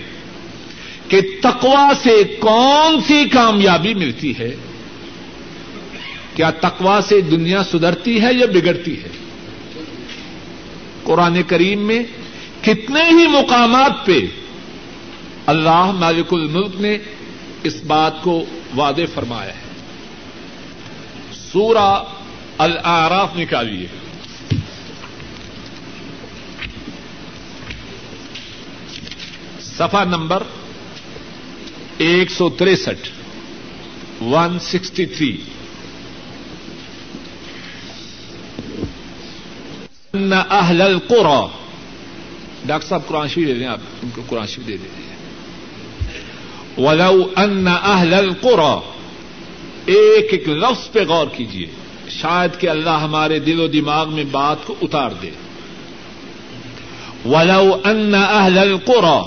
کہ 1.07 1.21
تقوا 1.41 1.91
سے 2.03 2.23
کون 2.39 3.01
سی 3.07 3.29
کامیابی 3.31 3.93
ملتی 3.93 4.33
ہے؟ 4.39 4.55
کیا 6.35 6.49
تقوا 6.49 6.99
سے 7.07 7.21
دنیا 7.21 7.63
سدھرتی 7.63 8.21
ہے 8.21 8.33
یا 8.33 8.45
بگڑتی 8.45 9.03
ہے؟ 9.03 9.24
قرآن 11.05 11.43
کریم 11.43 11.79
میں 11.79 12.03
کتنے 12.61 13.03
ہی 13.03 13.27
مقامات 13.27 14.05
پہ 14.05 14.19
اللہ 15.45 15.91
مالک 15.91 16.33
الملک 16.33 16.75
نے 16.75 16.97
اس 17.63 17.83
بات 17.87 18.23
کو 18.23 18.45
وعدے 18.77 19.05
فرمایا 19.05 19.51
ہے۔ 19.51 19.61
سورہ 21.33 22.03
العراف 22.57 23.35
نکالیے۔ 23.35 23.87
سفا 29.61 30.03
نمبر 30.03 30.43
ایک 31.97 32.31
سو 32.31 32.49
تریسٹھ۔ 32.49 33.09
ون 34.23 34.59
سکسٹی 34.59 35.05
تھری 35.05 35.37
اہل 40.49 40.81
القرا 40.81 41.45
ڈاکٹر 42.65 42.87
صاحب 42.87 43.01
قرآن 43.07 43.27
شریف 43.27 43.47
دے 43.47 43.53
دیں 43.53 43.67
آپ، 43.67 43.79
ان 44.03 44.09
کو 44.15 44.21
قرآن 44.29 44.47
شریف 44.47 44.67
دے 44.67 44.77
دیں۔ 44.77 45.05
ولو 46.85 47.27
ان 47.35 47.67
اہل 47.67 48.13
القرا 48.13 48.79
ایک 49.85 50.27
ایک 50.31 50.49
لفظ 50.49 50.91
پہ 50.91 51.05
غور 51.05 51.27
کیجیے 51.27 51.65
شاید 52.09 52.59
کہ 52.59 52.69
اللہ 52.69 52.89
ہمارے 52.89 53.39
دل 53.39 53.59
و 53.59 53.67
دماغ 53.67 54.13
میں 54.13 54.23
بات 54.31 54.57
کو 54.65 54.75
اتار 54.81 55.11
دے۔ 55.21 55.29
ولو 57.25 57.77
ان 57.83 58.15
اہل 58.15 58.57
القرا 58.57 59.23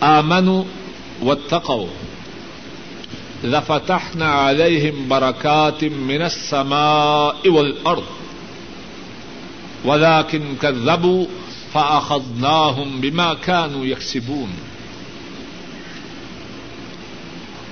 آمنوا 0.00 0.62
واتقوا۔ 1.22 1.86
لفتحنا 3.44 4.50
عليهم 4.50 5.08
بركات 5.08 5.82
من 5.82 6.22
السماء 6.22 7.48
والأرض 9.84 10.34
ولكن 10.34 10.54
كذبوا 10.60 11.24
فأخذناهم 11.72 13.00
بما 13.00 13.34
كانوا 13.34 13.86
يكسبون۔ 13.86 14.50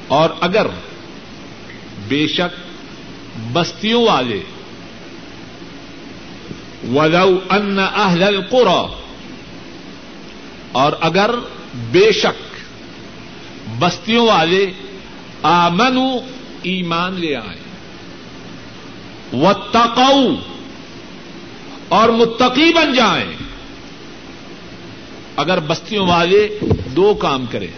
اور 0.09 0.31
اگر 0.41 0.67
بے 2.09 2.27
شک 2.27 2.61
بستیوں 3.53 4.07
والے، 4.07 4.41
ولو 6.93 7.41
ان 7.51 7.79
اہل 7.79 8.23
القرى، 8.23 8.87
اور 10.73 10.93
اگر 11.01 11.31
بے 11.75 12.13
شک 12.13 12.57
بستیوں 13.79 14.27
والے 14.27 14.73
آمنو 15.43 16.17
ایمان 16.63 17.13
لے 17.13 17.37
آئے۔ 17.37 17.59
و 19.33 19.53
اور 21.93 22.09
متقی 22.09 22.73
بن 22.75 22.93
جائیں۔ 22.93 23.33
اگر 25.37 25.61
بستیوں 25.61 26.07
والے 26.07 26.59
دو 26.97 27.15
کام 27.15 27.47
کریں، 27.51 27.73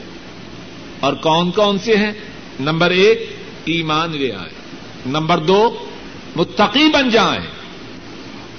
اور 1.00 1.12
کون 1.12 1.50
کون 1.50 1.78
سے 1.78 1.96
ہیں؟ 1.96 2.12
نمبر 2.60 2.90
ایک، 2.90 3.36
ایمان 3.64 4.10
لے 4.10 4.32
آئے 4.32 4.52
نمبر 5.06 5.38
دو، 5.38 5.86
متقی 6.36 6.88
بن 6.92 7.10
جائیں۔ 7.10 7.46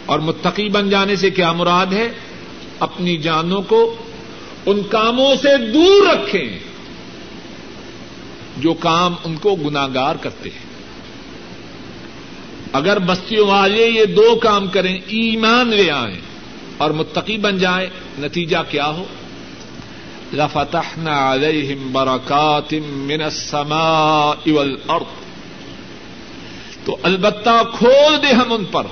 اور 0.05 0.19
متقی 0.19 0.69
بن 0.69 0.89
جانے 0.89 1.15
سے 1.15 1.29
کیا 1.29 1.51
مراد 1.51 1.85
ہے؟ 1.85 2.11
اپنی 2.79 3.17
جانوں 3.17 3.61
کو 3.61 3.95
ان 4.65 4.81
کاموں 4.89 5.35
سے 5.35 5.71
دور 5.71 6.07
رکھیں، 6.07 6.59
جو 8.57 8.73
کام 8.73 9.15
ان 9.23 9.35
کو 9.35 9.55
گناگار 9.55 10.15
کرتے 10.15 10.49
ہیں۔ 10.49 10.74
اگر 12.75 12.99
بستیوں 12.99 13.47
والے 13.47 13.87
یہ 13.87 14.05
دو 14.05 14.35
کام 14.35 14.67
کریں، 14.67 14.99
ایمان 15.07 15.67
لے 15.67 15.91
آئیں 15.91 16.19
اور 16.77 16.91
متقی 16.91 17.37
بن 17.37 17.57
جائیں، 17.57 17.89
نتیجہ 18.19 18.57
کیا 18.69 18.87
ہو؟ 18.87 19.05
لفتحنا 20.33 21.35
عليهم 21.35 21.91
بركات 21.91 22.73
من 22.87 23.21
السماء 23.21 24.49
والارض۔ 24.51 25.25
تو 26.85 26.97
البتہ 27.03 27.63
کھول 27.77 28.21
دے 28.21 28.27
ہم 28.27 28.53
ان 28.53 28.65
پر۔ 28.65 28.83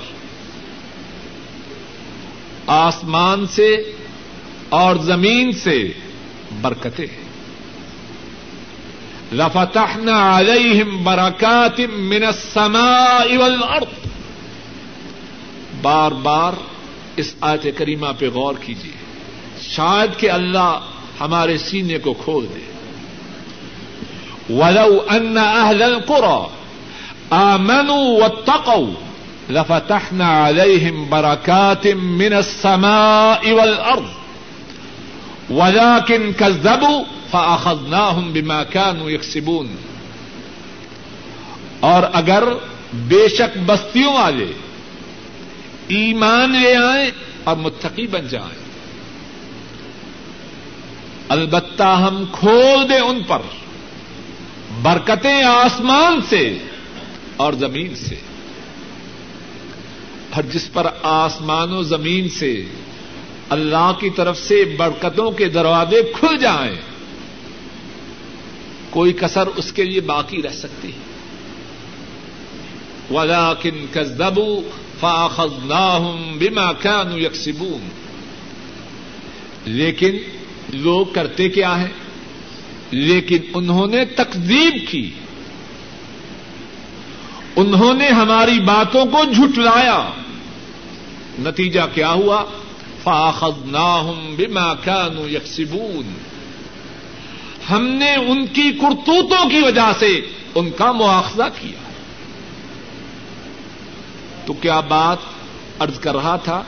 آسمان 2.66 3.46
سے 3.46 3.92
اور 4.68 4.96
زمین 4.96 5.52
سے 5.52 5.92
برکتیں۔ 6.60 7.23
لفتحنا 9.38 10.16
عليهم 10.36 11.04
بركات 11.04 11.78
من 12.12 12.24
السماء 12.24 13.36
والارض 13.38 13.92
بار 15.82 16.12
بار 16.26 16.52
اس 17.22 17.34
آیت 17.50 17.66
کریمہ 17.78 18.10
پہ 18.18 18.26
غور 18.34 18.54
کیجیے 18.64 18.96
شاید 19.68 20.10
کہ 20.20 20.30
اللہ 20.30 20.70
ہمارے 21.20 21.56
سینے 21.64 21.98
کو 22.04 22.12
کھول 22.24 22.44
دے۔ 22.54 22.64
ولو 24.50 24.92
ان 25.16 25.38
اہل 25.38 25.82
القرى 25.82 26.40
آمنوا 27.30 28.06
واتقوا 28.22 28.90
لفتحنا 29.50 30.28
عليهم 30.46 31.06
بركات 31.10 31.86
من 32.20 32.32
السماء 32.32 33.52
والارض 33.52 34.08
ولكن 35.50 36.32
كذبوا 36.38 37.02
فاخذناهم 37.30 38.32
بما 38.32 38.64
كانوا 38.64 39.10
يكسبون۔ 39.10 39.66
اور 41.80 42.02
اگر 42.12 42.44
بے 42.94 43.28
شک 43.28 43.58
بستیوں 43.66 44.12
والے 44.12 44.52
ایمان 45.88 46.52
لے 46.52 46.76
آئیں 46.76 47.10
اور 47.44 47.56
متقی 47.56 48.06
بن 48.06 48.28
جائیں۔ 48.28 48.64
البتہ 51.28 51.82
ہم 51.82 52.24
کھول 52.32 52.88
دیں 52.88 53.00
ان 53.00 53.22
پر 53.26 53.42
برکتیں 54.82 55.42
آسمان 55.42 56.20
سے 56.28 56.58
اور 57.36 57.52
زمین 57.52 57.94
سے۔ 57.94 58.16
اور 60.30 60.42
جس 60.42 60.72
پر 60.72 60.86
آسمان 61.02 61.72
و 61.72 61.82
زمین 61.82 62.28
سے 62.28 62.64
اللہ 63.48 63.92
کی 64.00 64.10
طرف 64.10 64.38
سے 64.38 64.64
برکتوں 64.78 65.30
کے 65.30 65.48
دروازے 65.48 66.02
کھل 66.20 66.36
جائیں۔ 66.36 66.74
کوئی 68.90 69.12
کسر 69.12 69.46
اس 69.46 69.72
کے 69.72 69.84
لیے 69.84 70.00
باقی 70.00 70.42
رہ 70.42 70.52
سکتی 70.52 70.88
ہے۔ 70.88 71.14
ولا 73.14 73.54
کن 73.54 73.86
کزبو 73.92 74.62
فاخذ 75.00 75.64
ناہم 75.64 76.38
بیما 76.38 76.72
كانوا 76.72 77.20
یکسبون 77.20 77.88
لیکن 79.64 80.16
لوگ 80.68 81.06
کرتے 81.06 81.48
کیا 81.48 81.80
ہے 81.80 81.88
لیکن 82.90 83.38
انہوں 83.54 83.86
نے 83.86 84.04
تقزیب 84.04 84.88
کی۔ 84.88 85.10
انہوں 87.56 87.94
نے 87.94 88.08
ہماری 88.08 88.60
باتوں 88.60 89.06
کو 89.06 89.24
جھٹلایا۔ 89.24 90.10
نتیجہ 91.38 91.80
کیا 91.94 92.12
ہوا؟ 92.12 92.44
فاخذ 93.04 93.66
ناہم 93.66 94.34
كانوا 94.84 95.30
یکسبون 95.30 96.14
ہم 97.70 97.86
نے 97.86 98.14
ان 98.14 98.46
کی 98.46 98.72
کرتوتوں 98.72 99.50
کی 99.50 99.60
وجہ 99.60 99.92
سے 99.98 100.20
ان 100.54 100.70
کا 100.70 100.92
مواخذہ 100.92 101.42
کیا۔ 101.60 101.90
تو 104.46 104.52
کیا 104.52 104.80
بات 104.80 105.16
ارض 105.80 105.98
کر 105.98 106.14
رہا 106.14 106.36
تھا؟ 106.36 106.62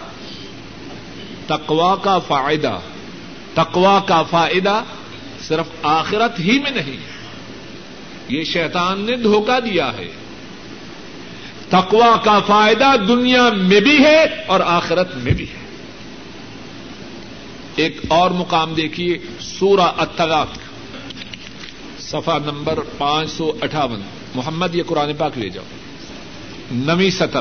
تقوا 1.46 1.96
کا 1.96 2.18
فائدہ 2.18 2.79
تقوا 3.55 4.01
کا 4.07 4.22
فائدہ 4.22 4.83
صرف 5.40 5.66
آخرت 5.83 6.40
ہی 6.40 6.59
میں 6.62 6.70
نہیں، 6.70 6.96
یہ 8.29 8.44
شیطان 8.44 9.01
نے 9.01 9.16
دھوکہ 9.16 9.61
دیا 9.61 9.92
ہے۔ 9.99 10.09
تقوا 11.68 12.16
کا 12.25 12.38
فائدہ 12.46 12.96
دنیا 13.09 13.51
میں 13.51 13.81
بھی 13.81 14.05
ہے 14.05 14.25
اور 14.46 14.61
آخرت 14.61 15.16
میں 15.16 15.33
بھی 15.33 15.44
ہے۔ 15.44 15.65
ایک 17.76 18.00
اور 18.08 18.30
مقام 18.30 18.74
دیکھیے، 18.74 19.18
سورہ 19.40 19.80
اطلاق 19.80 20.46
صفحہ 21.98 22.38
نمبر 22.38 22.78
پانچ 22.98 23.30
سو 23.30 23.52
اٹھاون۔ 23.60 24.00
محمد، 24.34 24.74
یہ 24.74 24.82
قرآن 24.86 25.14
پاک 25.14 25.38
لے 25.38 25.48
جاؤ۔ 25.48 25.64
نوی 26.70 27.10
سطر 27.10 27.40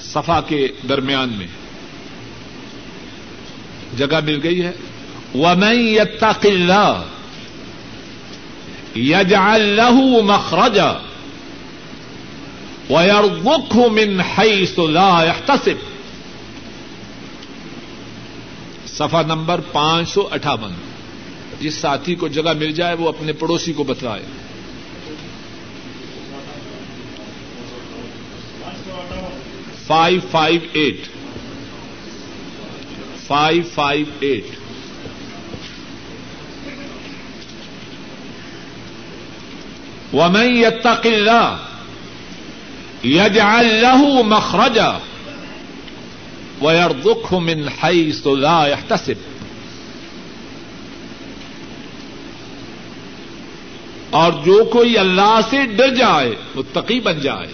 صفا 0.00 0.40
کے 0.40 0.68
درمیان 0.88 1.28
میں۔ 1.32 1.46
جگہ 3.96 4.20
مل 4.24 4.40
گئی 4.42 4.62
ہے۔ 4.62 4.72
ومن 5.34 5.76
يتق 5.78 6.46
الله 6.46 7.00
يجعل 8.96 9.60
له 9.60 10.24
مخرجا 10.24 10.92
ويرزقه 12.90 13.92
من 13.92 14.20
حيث 14.20 14.78
لا 14.78 15.24
يحتسب۔ 15.24 15.95
صفحہ 18.98 19.22
نمبر 19.22 19.60
پانچ 19.72 20.08
سو 20.08 20.28
اٹھاون۔ 20.32 20.72
جس 21.60 21.74
ساتھی 21.74 22.14
کو 22.14 22.28
جگہ 22.28 22.52
مل 22.58 22.72
جائے، 22.72 22.94
وہ 22.94 23.08
اپنے 23.08 23.32
پڑوسی 23.32 23.72
کو 23.72 23.84
بتلائے۔ 23.84 24.22
Five 29.86 30.20
five 30.30 30.60
eight 30.72 31.00
five 33.26 33.62
five 33.74 34.06
eight 34.20 34.46
ومن 40.12 40.56
يتق 40.56 41.06
الله 41.06 41.56
يجعل 43.04 43.66
له 43.66 44.22
مخرجا 44.22 44.98
ويرزقه 46.62 47.38
من 47.38 47.68
حيث 47.68 48.26
لا 48.26 48.66
يحتسب۔ 48.66 49.36
اور 54.10 54.32
جو 54.32 54.64
کوئی 54.72 54.98
اللہ 54.98 55.40
سے 55.50 55.66
ڈر 55.66 55.94
جائے، 55.94 56.34
متقی 56.54 57.00
بن 57.00 57.20
جائے۔ 57.20 57.52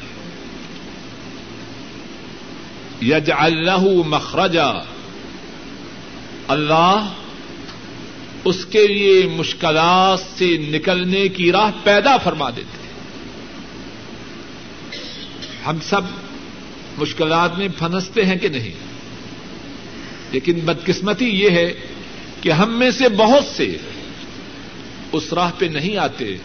یج 3.02 3.30
اللہ 3.38 4.06
مخرجا۔ 4.06 4.70
اللہ 6.48 7.12
اس 8.44 8.64
کے 8.64 8.86
لیے 8.86 9.26
مشکلات 9.26 10.38
سے 10.38 10.56
نکلنے 10.56 11.28
کی 11.28 11.52
راہ 11.52 11.70
پیدا 11.84 12.16
فرما 12.16 12.50
دیتے 12.50 12.78
ہیں۔ 12.82 12.92
ہم 15.66 15.78
سب 15.82 16.00
مشکلات 16.98 17.58
میں 17.58 17.68
پھنستے 17.78 18.26
ہیں 18.26 18.36
کہ 18.36 18.48
نہیں؟ 18.48 18.91
لیکن 20.32 20.60
بدقسمتی 20.64 21.28
یہ 21.28 21.50
ہے 21.50 21.72
کہ 22.40 22.50
ہم 22.50 22.78
میں 22.78 22.90
سے 22.90 23.08
بہت 23.08 23.44
سے 23.44 23.76
اس 25.12 25.32
راہ 25.32 25.50
پہ 25.58 25.64
نہیں 25.64 25.96
آتے 25.96 26.36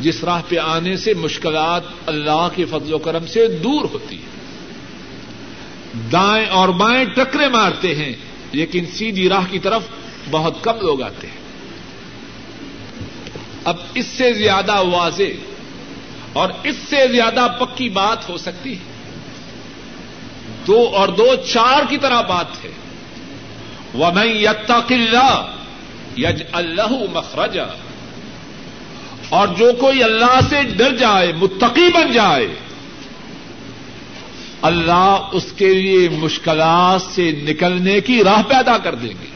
جس 0.00 0.24
راہ 0.24 0.42
پہ 0.48 0.58
آنے 0.58 0.96
سے 0.96 1.14
مشکلات 1.14 1.82
اللہ 2.06 2.48
کے 2.54 2.64
فضل 2.64 2.92
و 2.92 2.98
کرم 2.98 3.26
سے 3.26 3.48
دور 3.48 3.84
ہوتی 3.92 4.16
ہے 4.16 4.34
دائیں 6.12 6.46
اور 6.46 6.68
بائیں 6.68 7.04
ٹکرے 7.04 7.48
مارتے 7.48 7.94
ہیں، 7.94 8.12
لیکن 8.52 8.84
سیدھی 8.86 9.28
راہ 9.28 9.44
کی 9.50 9.58
طرف 9.58 9.82
بہت 10.30 10.54
کم 10.62 10.76
لوگ 10.80 11.02
آتے 11.02 11.26
ہیں۔ 11.26 11.44
اب 13.64 13.76
اس 13.94 14.06
سے 14.06 14.32
زیادہ 14.32 14.82
واضح 14.84 15.32
اور 16.32 16.48
اس 16.64 16.76
سے 16.76 17.08
زیادہ 17.12 17.46
پکی 17.60 17.88
بات 17.88 18.28
ہو 18.28 18.36
سکتی 18.36 18.72
ہے۔ 18.72 18.93
دو 20.66 20.90
اور 20.94 21.08
دو 21.08 21.34
چار 21.52 21.82
کی 21.88 21.96
طرح 21.98 22.20
بات 22.20 22.64
ہے۔ 22.64 22.70
وہ 23.94 24.10
میں 24.10 24.24
یتا 24.24 24.80
یج 26.18 26.42
اللہ 26.52 26.92
مخرجا۔ 27.12 27.64
اور 29.28 29.48
جو 29.48 29.72
کوئی 29.80 30.02
اللہ 30.02 30.40
سے 30.50 30.62
ڈر 30.62 30.96
جائے، 30.96 31.32
متقی 31.32 31.88
بن 31.94 32.12
جائے، 32.12 32.54
اللہ 34.62 35.28
اس 35.32 35.52
کے 35.56 35.74
لیے 35.74 36.08
مشکلات 36.08 37.02
سے 37.02 37.30
نکلنے 37.30 38.00
کی 38.00 38.24
راہ 38.24 38.42
پیدا 38.42 38.78
کر 38.78 38.94
دیں 38.94 39.12
گے۔ 39.22 39.26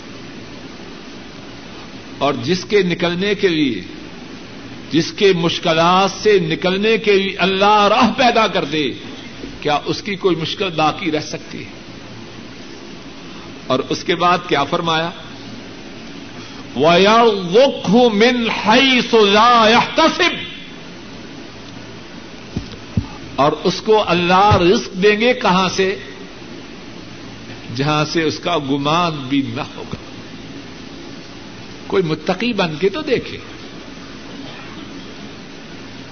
اور 2.19 2.35
جس 2.43 2.65
کے 2.65 2.83
نکلنے 2.83 3.35
کے 3.35 3.49
لیے، 3.49 3.83
جس 4.91 5.13
کے 5.13 5.33
مشکلات 5.33 6.11
سے 6.11 6.39
نکلنے 6.39 6.99
کے 6.99 7.13
لیے 7.13 7.37
اللہ 7.37 7.89
راہ 7.89 8.13
پیدا 8.17 8.47
کر 8.47 8.65
دے۔ 8.65 8.93
کیا 9.61 9.79
اس 9.85 10.03
کی 10.03 10.17
کوئی 10.17 10.37
مشکل 10.37 10.71
باقی 10.71 11.11
رہ 11.11 11.21
سکتی 11.21 11.65
ہے؟ 11.65 11.71
اور 13.67 13.79
اس 13.89 14.05
کے 14.05 14.15
بعد 14.15 14.39
کیا 14.49 14.65
فرمایا؟ 14.65 15.11
وہ 16.75 18.11
من 18.11 18.51
ہائی 18.65 19.01
سوزا 19.11 19.67
تصب 19.95 20.31
اور 23.37 23.53
اس 23.65 23.81
کو 23.81 24.05
اللہ 24.07 24.57
رزق 24.57 24.95
دیں 24.95 25.21
گے 25.21 25.35
کہاں 25.35 25.69
سے؟ 25.69 25.99
جہاں 27.77 28.05
سے 28.05 28.23
اس 28.23 28.39
کا 28.39 28.59
گمان 28.59 29.13
بھی 29.29 29.43
نہ 29.55 29.63
ہوگا۔ 29.77 29.97
کوئی 31.87 32.03
متقی 32.03 32.53
بن 32.53 32.75
کے 32.81 32.89
تو 32.89 33.03
دیکھے۔ 33.03 33.39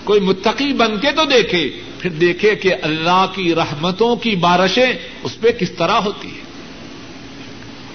کوئی 0.05 0.21
متقی 0.21 0.73
بن 0.73 0.99
کے 1.01 1.13
تو 1.13 1.25
دیکھے۔ 1.25 1.81
پھر 1.99 2.11
دیکھے 2.11 2.57
کہ 2.57 2.75
اللہ 2.83 3.27
کی 3.35 3.55
رحمتوں 3.55 4.17
کی 4.17 4.37
بارشیں 4.37 4.93
اس 5.23 5.41
پہ 5.41 5.51
کس 5.51 5.71
طرح 5.71 5.93
ہوتی 5.93 6.29
ہے 6.29 6.43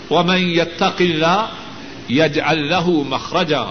وہ 0.10 0.24
میں 0.24 0.38
یتق 0.38 1.02
اللہ 1.02 1.46
یج 2.10 2.40
اللہ 2.46 2.88
مخرجا 2.88 3.62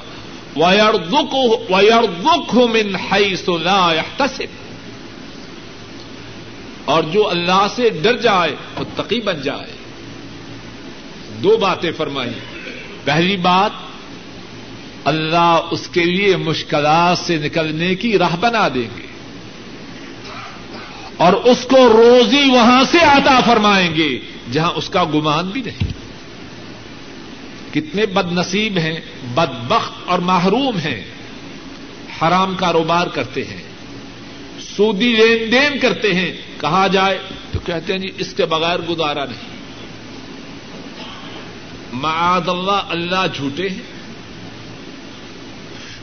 ویرزق 0.57 2.55
من 2.55 2.97
حیث 2.97 3.49
لا 3.49 3.93
يحتسب۔ 3.95 4.71
اور 6.85 7.03
جو 7.03 7.29
اللہ 7.29 7.67
سے 7.75 7.91
ڈر 7.91 8.17
جائے، 8.17 8.55
متقی 8.81 9.21
بن 9.21 9.43
جائے۔ 9.43 9.73
دو 11.43 11.57
باتیں 11.57 11.91
فرمائی۔ 11.97 12.31
پہلی 13.05 13.37
بات، 13.37 13.71
اللہ 15.05 15.61
اس 15.71 15.89
کے 15.89 16.05
لیے 16.05 16.37
مشکلات 16.37 17.19
سے 17.19 17.37
نکلنے 17.37 17.95
کی 17.95 18.19
راہ 18.19 18.37
بنا 18.41 18.69
دیں 18.69 18.89
گے۔ 18.97 19.10
اور 21.21 21.33
اس 21.33 21.67
کو 21.71 21.89
روزی 21.89 22.51
وہاں 22.51 22.85
سے 22.91 22.99
آتا 23.01 23.41
فرمائیں 23.41 23.95
گے، 23.95 24.19
جہاں 24.53 24.71
اس 24.71 24.91
کا 24.91 25.05
گمان 25.05 25.47
بھی 25.47 25.63
نہیں۔ 25.63 25.93
کتنے 27.75 28.07
بد 28.07 28.33
نصیب 28.33 28.79
ہیں 28.79 29.01
بد 29.35 29.65
بخت 29.69 29.93
اور 30.07 30.19
محروم 30.19 30.79
ہیں۔ 30.79 31.05
حرام 32.23 32.55
کاروبار 32.55 33.07
کرتے 33.07 33.45
ہیں۔ 33.45 33.63
سودی 34.77 35.17
لین 35.17 35.53
دین 35.53 35.79
کرتے 35.79 36.15
ہیں۔ 36.15 36.33
کہا 36.61 36.87
جائے 36.87 37.19
تو 37.53 37.59
کہتے 37.59 37.93
ہیں 37.93 38.01
جی 38.01 38.11
اس 38.19 38.35
کے 38.35 38.47
بغیر 38.47 38.81
گزارا 38.81 39.25
نہیں۔ 39.25 39.57
معاد 41.93 42.49
اللہ 42.49 42.83
اللہ 42.89 43.27
جھوٹے 43.35 43.69
ہیں۔ 43.69 43.83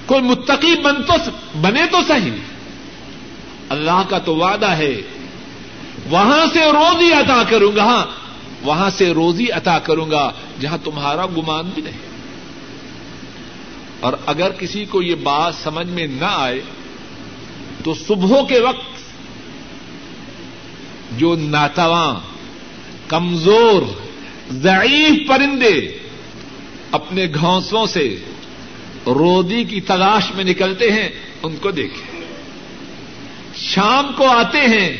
کوئی 0.05 0.21
متقی 0.21 0.81
بن 0.81 1.03
تو، 1.03 1.13
بنے 1.61 1.81
تو 1.91 1.97
صحیح۔ 2.07 2.56
اللہ 3.69 4.03
کا 4.09 4.17
تو 4.17 4.35
وعدہ 4.35 4.69
ہے۔ 4.69 5.01
وہاں 6.09 6.45
سے 6.53 6.59
روزی 6.59 7.13
عطا 7.13 7.43
کروں 7.49 7.75
گا 7.75 7.83
ہاں۔ 7.83 8.05
وہاں 8.61 8.89
سے 8.89 9.11
روزی 9.13 9.51
عطا 9.51 9.79
کروں 9.79 10.11
گا، 10.11 10.31
جہاں 10.59 10.77
تمہارا 10.83 11.25
گمان 11.25 11.69
بھی 11.75 11.81
نہیں۔ 11.81 11.97
اور 13.99 14.13
اگر 14.25 14.49
کسی 14.51 14.85
کو 14.85 15.01
یہ 15.01 15.15
بات 15.15 15.53
سمجھ 15.55 15.87
میں 15.87 16.07
نہ 16.07 16.25
آئے، 16.25 16.61
تو 17.83 17.93
صبح 17.93 18.41
کے 18.49 18.59
وقت 18.59 18.99
جو 21.19 21.35
ناتواں، 21.35 22.15
کمزور، 23.07 23.81
ضعیف 24.51 25.27
پرندے 25.27 25.97
اپنے 26.91 27.25
گھونسوں 27.39 27.85
سے 27.85 28.15
رودی 29.07 29.63
کی 29.63 29.81
تلاش 29.81 30.23
میں 30.35 30.43
نکلتے 30.43 30.91
ہیں، 30.91 31.09
ان 31.43 31.55
کو 31.55 31.71
دیکھیں۔ 31.71 32.16
شام 33.67 34.11
کو 34.17 34.27
آتے 34.27 34.57
ہیں 34.57 34.97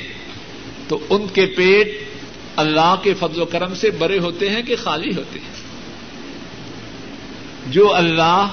تو 0.87 0.99
ان 1.09 1.27
کے 1.27 1.45
پیٹ 1.45 2.07
اللہ 2.55 2.95
کے 3.03 3.13
فضل 3.13 3.41
و 3.41 3.45
کرم 3.45 3.75
سے 3.75 3.91
بڑے 3.91 4.19
ہوتے 4.19 4.49
ہیں 4.49 4.61
کہ 4.61 4.75
خالی 4.75 5.15
ہوتے 5.15 5.39
ہیں۔ 5.39 5.55
جو 7.67 7.95
اللہ 7.95 8.47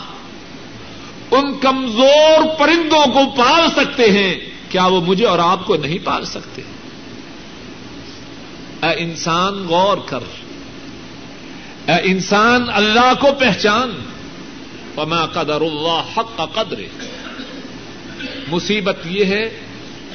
ان 1.30 1.58
کمزور 1.58 2.58
پرندوں 2.58 3.06
کو 3.06 3.20
پال 3.38 3.70
سکتے 3.70 4.10
ہیں، 4.10 4.34
کیا 4.68 4.86
وہ 4.86 5.00
مجھے 5.00 5.26
اور 5.26 5.38
آپ 5.38 5.66
کو 5.66 5.76
نہیں 5.76 5.98
پال 6.04 6.24
سکتے؟ 6.24 6.62
اے 8.82 8.94
انسان 8.96 9.66
غور 9.68 9.98
کر۔ 10.06 10.20
اے 11.86 12.00
انسان 12.04 12.64
اللہ 12.72 13.12
کو 13.20 13.28
پہچان۔ 13.38 13.90
وما 14.96 15.26
قدر 15.26 15.60
اللہ 15.60 16.02
حق 16.16 16.38
کا 16.38 16.62
قدر 16.62 16.80
مصیبت 18.48 18.96
یہ 19.04 19.24
ہے 19.24 19.60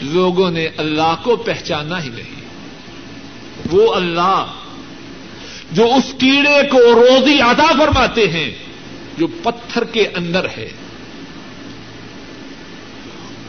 لوگوں 0.01 0.51
نے 0.51 0.67
اللہ 0.77 1.15
کو 1.23 1.35
پہچانا 1.35 2.03
ہی 2.03 2.09
نہیں۔ 2.09 2.41
وہ 3.71 3.93
اللہ 3.93 4.45
جو 5.71 5.85
اس 5.85 6.13
کیڑے 6.17 6.69
کو 6.69 6.77
روزی 6.77 7.41
ادا 7.41 7.67
فرماتے 7.77 8.27
ہیں، 8.27 8.51
جو 9.17 9.27
پتھر 9.27 9.83
کے 9.83 10.07
اندر 10.15 10.47
ہے۔ 10.57 10.69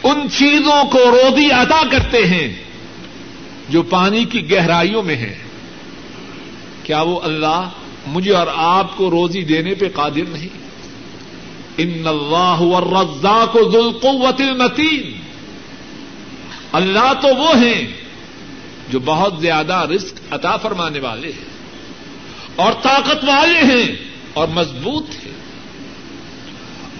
ان 0.02 0.30
چیزوں 0.38 0.84
کو 0.90 0.98
روزی 0.98 1.52
ادا 1.52 1.82
کرتے 1.90 2.26
ہیں 2.26 2.64
جو 3.68 3.82
پانی 3.82 4.24
کی 4.24 4.50
گہرائیوں 4.50 5.02
میں 5.02 5.16
ہے 5.16 5.38
کیا 6.82 7.02
وہ 7.02 7.20
اللہ 7.22 7.68
مجھے 8.06 8.34
اور 8.34 8.46
آپ 8.54 8.96
کو 8.96 9.10
روزی 9.10 9.42
دینے 9.42 9.74
پہ 9.74 9.88
قادر 9.94 10.22
نہیں؟ 10.28 10.48
ان 11.78 12.06
اللہ 12.06 12.58
رزا 12.76 13.46
کو 13.46 13.70
ذوالقوت 13.70 14.40
المتین۔ 14.40 15.29
اللہ 16.72 17.12
تو 17.22 17.36
وہ 17.36 17.56
ہیں 17.56 17.86
جو 18.88 18.98
بہت 19.04 19.40
زیادہ 19.40 19.86
رسک 19.94 20.14
عطا 20.30 20.56
فرمانے 20.56 21.00
والے 21.00 21.28
ہیں 21.28 21.44
اور 22.56 22.72
طاقت 22.82 23.24
والے 23.24 23.58
ہیں 23.58 23.96
اور 24.32 24.48
مضبوط 24.48 25.06
ہیں 25.10 25.32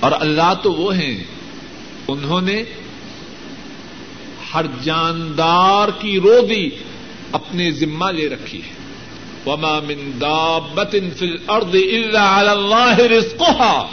اور 0.00 0.12
اللہ 0.20 0.54
تو 0.62 0.72
وہ 0.72 0.94
ہیں 0.94 1.24
انہوں 2.08 2.40
نے 2.40 2.62
ہر 4.54 4.66
جاندار 4.82 5.88
کی 6.00 6.20
روزی 6.20 6.70
اپنے 7.32 7.70
ذمہ 7.70 8.10
لے 8.10 8.28
رکھی 8.28 8.62
ہے۔ 8.62 8.80
وما 9.46 9.80
من 9.80 10.10
دابت 10.20 10.96
فی 11.18 11.26
الارض 11.26 11.74
الا 11.74 12.40
علی 12.40 12.48
اللہ 12.48 12.98
رزقها۔ 12.98 13.86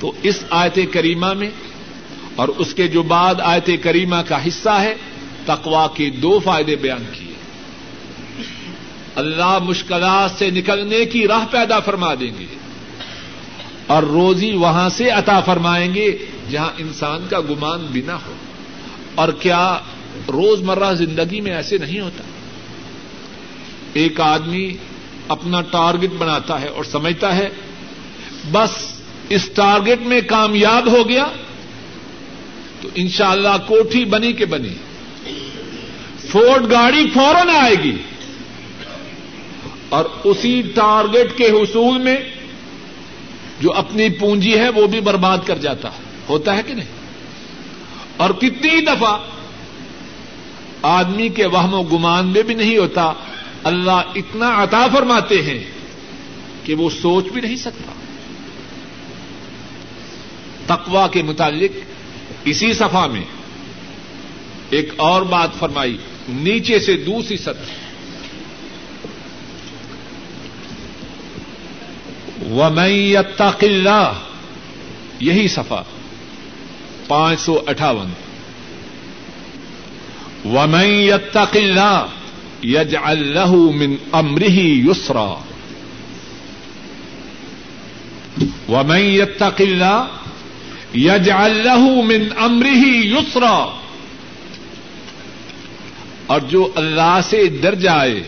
تو 0.00 0.12
اس 0.22 0.44
آیت 0.50 0.78
کریمہ 0.92 1.32
میں 1.32 1.50
اور 2.36 2.48
اس 2.48 2.74
کے 2.74 2.88
جو 2.88 3.02
بعد 3.02 3.34
آیت 3.42 3.70
کریمہ 3.82 4.16
کا 4.28 4.46
حصہ 4.46 4.68
ہے 4.68 4.94
تقوا 5.46 5.86
کے 5.94 6.10
دو 6.10 6.38
فائدے 6.44 6.76
بیان 6.76 7.04
کیے۔ 7.12 7.34
اللہ 9.14 9.58
مشکلات 9.58 10.30
سے 10.38 10.50
نکلنے 10.50 11.04
کی 11.04 11.28
راہ 11.28 11.44
پیدا 11.50 11.80
فرما 11.80 12.14
دیں 12.14 12.38
گے۔ 12.38 12.46
اور 13.86 14.02
روزی 14.02 14.52
وہاں 14.52 14.88
سے 14.88 15.10
عطا 15.10 15.40
فرمائیں 15.40 15.94
گے 15.94 16.18
جہاں 16.50 16.70
انسان 16.78 17.26
کا 17.30 17.40
گمان 17.40 17.80
بنا 17.80 18.14
ہو۔ 18.14 18.34
اور 19.14 19.28
کیا 19.28 19.78
روز 20.28 20.62
مرہ 20.62 20.94
زندگی 20.94 21.40
میں 21.40 21.52
ایسے 21.52 21.78
نہیں 21.78 22.00
ہوتا؟ 22.00 22.24
ایک 23.92 24.20
آدمی 24.20 24.76
اپنا 25.28 25.60
ٹارگٹ 25.60 26.10
بناتا 26.18 26.60
ہے 26.60 26.66
اور 26.66 26.84
سمجھتا 26.84 27.36
ہے، 27.36 27.48
بس 28.52 28.70
اس 29.28 29.50
ٹارگٹ 29.54 30.06
میں 30.06 30.20
کامیاب 30.26 30.92
ہو 30.92 31.08
گیا 31.08 31.26
تو 32.82 32.88
انشاءاللہ 32.94 33.48
اللہ 33.48 33.66
کوٹھی 33.66 34.04
بنی 34.06 34.32
کے 34.32 34.46
بنی 34.48 34.74
فورڈ 36.22 36.70
گاڑی 36.70 37.08
فوراً 37.10 37.48
آئے 37.52 37.74
گی 37.82 37.96
اور 39.90 40.04
اسی 40.24 40.60
ٹارگٹ 40.74 41.36
کے 41.36 41.46
حصول 41.52 41.98
میں 42.00 42.16
جو 43.60 43.72
اپنی 43.74 44.08
پونجی 44.18 44.58
ہے 44.58 44.68
وہ 44.74 44.86
بھی 44.86 45.00
برباد 45.02 45.46
کر 45.46 45.58
جاتا 45.58 45.88
ہے 45.88 46.08
ہوتا 46.28 46.56
ہے 46.56 46.62
کہ 46.62 46.74
نہیں 46.74 46.98
اور 48.16 48.30
کتنی 48.38 48.80
دفعہ 48.84 49.18
آدمی 50.88 51.28
کے 51.30 51.46
وہم 51.46 51.74
و 51.74 51.82
گمان 51.86 52.26
میں 52.28 52.42
بھی 52.42 52.54
نہیں 52.54 52.76
ہوتا 52.78 53.12
اللہ 53.64 54.16
اتنا 54.16 54.50
عطا 54.62 54.86
فرماتے 54.92 55.42
ہیں 55.42 55.58
کہ 56.64 56.74
وہ 56.74 56.88
سوچ 56.92 57.30
بھی 57.32 57.40
نہیں 57.40 57.56
سکتا 57.58 57.92
تقوا 60.66 61.06
کے 61.08 61.22
متعلق 61.24 61.78
اسی 62.44 62.72
سفا 62.72 63.06
میں 63.06 63.24
ایک 64.70 64.92
اور 64.96 65.22
بات 65.22 65.48
فرمائی، 65.58 65.96
نیچے 66.28 66.78
سے 66.78 66.96
دوسری 66.96 67.36
سطح۔ 67.36 67.72
و 72.50 72.70
اللہ 73.62 74.12
یہی 75.20 75.48
سفا 75.48 75.82
پانچ 77.06 77.40
سو 77.40 77.60
اٹھاون۔ 77.66 78.10
و 80.44 80.66
میں 80.66 81.12
اللہ 81.54 82.06
یج 82.62 82.96
اللہ 83.02 83.52
من 83.52 83.96
امرحی 84.12 84.82
یسرا 84.90 85.34
و 88.68 88.82
میں 88.86 89.20
اللہ 89.42 90.06
یج 90.94 91.30
اللہ 91.30 91.78
من 91.78 92.28
امرحی 92.38 93.12
یسرا۔ 93.12 93.78
اور 96.26 96.40
جو 96.40 96.72
اللہ 96.74 97.18
سے 97.24 97.46
ڈر 97.46 97.74
جائے، 97.74 98.22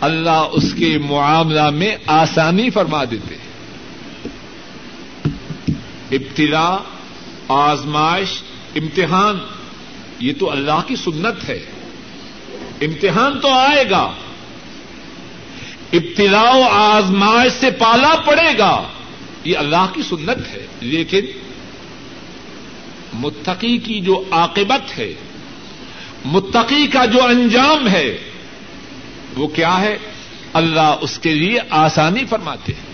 اللہ 0.00 0.46
اس 0.52 0.74
کے 0.78 0.98
معاملہ 0.98 1.70
میں 1.70 1.96
آسانی 2.06 2.70
فرما 2.70 3.04
دیتے۔ 3.04 3.34
ابتلا 6.10 6.78
آزمائش، 7.48 8.42
امتحان، 8.74 9.38
یہ 10.18 10.32
تو 10.38 10.50
اللہ 10.50 10.80
کی 10.86 10.96
سنت 10.96 11.48
ہے۔ 11.48 11.66
امتحان 12.80 13.40
تو 13.40 13.48
آئے 13.48 13.90
گا۔ 13.90 14.12
ابتلا 15.92 16.42
و 16.42 16.62
آزمائش 16.70 17.52
سے 17.52 17.70
پالا 17.70 18.14
پڑے 18.24 18.58
گا۔ 18.58 18.82
یہ 19.44 19.58
اللہ 19.58 19.86
کی 19.92 20.02
سنت 20.02 20.48
ہے، 20.48 20.66
لیکن 20.80 21.20
متقی 23.12 23.78
کی 23.78 24.00
جو 24.00 24.24
عاقبت 24.30 24.98
ہے، 24.98 25.12
متقی 26.24 26.86
کا 26.86 27.04
جو 27.04 27.24
انجام 27.24 27.88
ہے، 27.88 28.18
وہ 29.36 29.46
کیا 29.46 29.80
ہے؟ 29.80 29.98
اللہ 30.52 30.96
اس 31.00 31.18
کے 31.18 31.34
لیے 31.34 31.58
آسانی 31.70 32.24
فرماتے 32.24 32.72
ہیں۔ 32.72 32.92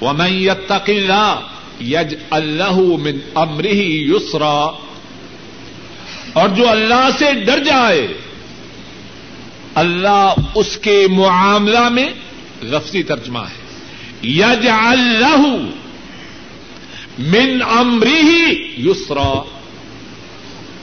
وہ 0.00 0.12
میں 0.12 0.50
اللہ 0.70 1.40
یج 1.80 2.16
اللہ 2.30 2.78
من 3.00 3.18
امرحی 3.34 4.10
یسرا 4.10 4.70
اور 6.32 6.48
جو 6.48 6.68
اللہ 6.68 7.08
سے 7.18 7.32
ڈر 7.44 7.64
جائے، 7.64 8.08
اللہ 9.74 10.34
اس 10.54 10.76
کے 10.76 11.06
معاملہ 11.10 11.88
میں 11.88 12.08
لفظی 12.62 13.02
ترجمہ 13.02 13.38
ہے۔ 13.38 13.65
یج 14.26 14.68
اللہ 14.68 15.56
من 17.18 17.62
امری 17.70 18.74
یسرا۔ 18.78 19.42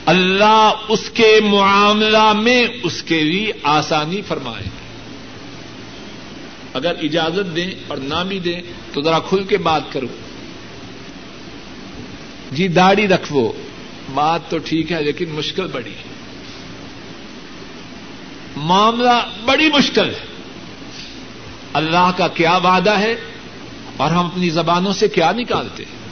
اللہ 0.06 0.72
اس 0.88 1.10
کے 1.10 1.40
معاملہ 1.44 2.32
میں 2.32 2.66
اس 2.82 3.02
کے 3.02 3.24
لیے 3.24 3.52
آسانی 3.62 4.22
فرمائے۔ 4.22 4.68
اگر 6.74 6.92
اجازت 7.02 7.56
دیں 7.56 7.70
اور 7.88 7.98
نہ 7.98 8.24
بھی 8.28 8.38
دیں 8.38 8.60
تو 8.92 9.02
ذرا 9.02 9.18
کھل 9.18 9.44
کے 9.44 9.56
بات 9.56 9.82
کرو۔ 9.92 10.06
جی 12.52 12.68
داڑھی 12.68 13.08
رکھو۔ 13.08 13.52
بات 14.14 14.50
تو 14.50 14.58
ٹھیک 14.58 14.92
ہے 14.92 15.02
لیکن 15.02 15.30
مشکل 15.30 15.66
بڑی۔ 15.66 15.90
ہے 15.90 16.14
معاملہ 18.56 19.28
بڑی 19.44 19.68
مشکل 19.68 20.08
ہے۔ 20.08 20.24
اللہ 21.72 22.10
کا 22.16 22.28
کیا 22.28 22.56
وعدہ 22.56 22.98
ہے؟ 22.98 23.16
اور 23.96 24.10
ہم 24.10 24.26
اپنی 24.26 24.50
زبانوں 24.50 24.92
سے 24.92 25.08
کیا 25.08 25.32
نکالتے 25.32 25.84
ہیں؟ 25.84 26.04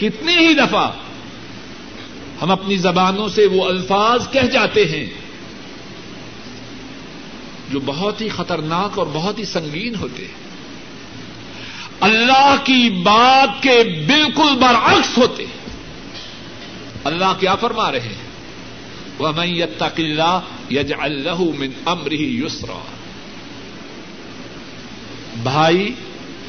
کتنی 0.00 0.36
ہی 0.36 0.54
دفعہ 0.54 0.92
ہم 2.42 2.50
اپنی 2.50 2.76
زبانوں 2.76 3.28
سے 3.28 3.46
وہ 3.46 3.64
الفاظ 3.64 4.30
کہہ 4.30 4.40
جاتے 4.40 4.84
ہیں 4.84 5.06
جو 7.70 7.80
بہت 7.84 8.20
ہی 8.20 8.28
خطرناک 8.28 8.98
اور 8.98 9.06
بہت 9.12 9.38
ہی 9.38 9.44
سنگین 9.44 9.94
ہوتے 9.94 10.22
ہیں۔ 10.22 10.48
اللہ 12.00 12.54
کی 12.64 12.90
بات 12.90 13.62
کے 13.62 14.04
بالکل 14.06 14.56
برعکس 14.60 15.18
ہوتے 15.18 15.46
ہیں۔ 15.46 15.58
اللہ 17.04 17.32
کیا 17.40 17.54
فرما 17.54 17.92
رہے 17.92 18.00
ہیں؟ 18.00 18.28
وہ 19.18 19.32
میں 19.36 19.62
اللہ 19.96 20.40
یج 20.70 20.92
اللہ 20.98 21.40
من 21.58 21.70
امری 21.86 22.42
یسرا 22.44 22.78
بھائی 25.42 25.94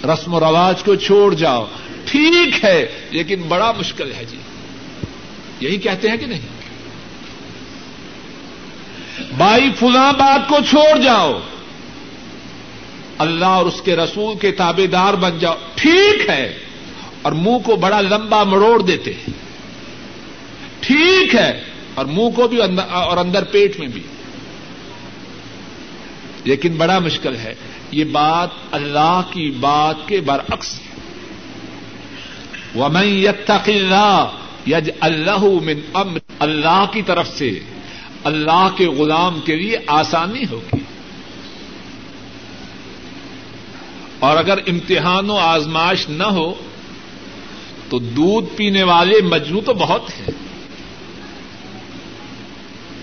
رسم 0.06 0.34
و 0.34 0.40
رواج 0.40 0.84
کو 0.84 0.96
چھوڑ 0.96 1.34
جاؤ۔ 1.34 1.66
ٹھیک 2.06 2.66
ہے، 2.66 2.86
لیکن 3.12 3.42
بڑا 3.42 3.72
مشکل 3.72 4.12
ہے 4.12 4.26
جی۔ 4.26 4.38
یہی 5.60 5.78
کہتے 5.78 6.10
ہیں 6.10 6.18
کہ 6.18 6.26
نہیں؟ 6.26 6.48
بھائی 9.38 9.70
فلاں 9.80 10.14
بات 10.14 10.50
کو 10.50 10.58
چھوڑ 10.70 11.00
جاؤ۔ 11.00 11.40
اللہ 13.18 13.46
اور 13.46 13.66
اس 13.66 13.82
کے 13.82 13.96
رسول 13.96 14.38
کے 14.38 14.52
تابے 14.52 14.88
دار 14.88 15.14
بن 15.14 15.40
جاؤ۔ 15.40 15.56
ٹھیک 15.76 16.30
ہے، 16.30 16.58
اور 17.22 17.32
منہ 17.32 17.58
کو 17.66 17.76
بڑا 17.76 18.02
لمبا 18.02 18.44
مروڑ 18.44 18.82
دیتے 18.82 19.14
ہیں۔ 19.14 19.30
ٹھیک 20.80 21.36
ہے، 21.36 21.64
اور 21.94 22.06
منہ 22.06 22.30
کو 22.36 22.48
بھی 22.48 22.58
اور 22.90 23.18
اندر 23.18 23.44
پیٹ 23.44 23.80
میں 23.80 23.88
بھی۔ 23.88 24.02
لیکن 26.44 26.74
بڑا 26.74 27.00
مشکل 27.00 27.36
ہے۔ 27.36 27.56
یہ 27.92 28.04
بات 28.04 28.50
اللہ 28.72 29.22
کی 29.32 29.52
بات 29.60 29.96
کے 30.06 30.22
برعکس۔ 30.22 30.80
ہے 30.80 30.90
ومن 32.76 33.04
يتق 33.04 33.70
اللہ 33.70 34.28
یج 34.68 34.92
اللہ 35.00 35.44
من 35.44 35.80
امر 35.94 36.20
اللہ 36.40 36.86
کی 36.94 37.02
طرف 37.02 37.28
سے 37.38 37.60
اللہ 38.24 38.68
کے 38.78 38.88
غلام 38.88 39.40
کے 39.46 39.56
لیے 39.56 39.78
آسانی 39.88 40.44
ہوگی۔ 40.52 40.78
اور 44.20 44.38
اگر 44.38 44.58
امتحان 44.68 45.30
و 45.30 45.38
آزمائش 45.38 46.10
نہ 46.10 46.24
ہو، 46.24 46.54
تو 47.90 48.00
دودھ 48.00 48.46
پینے 48.56 48.84
والے 48.84 49.22
مجنو 49.22 49.62
تو 49.62 49.74
بہت 49.74 50.10
ہیں۔ 50.10 50.32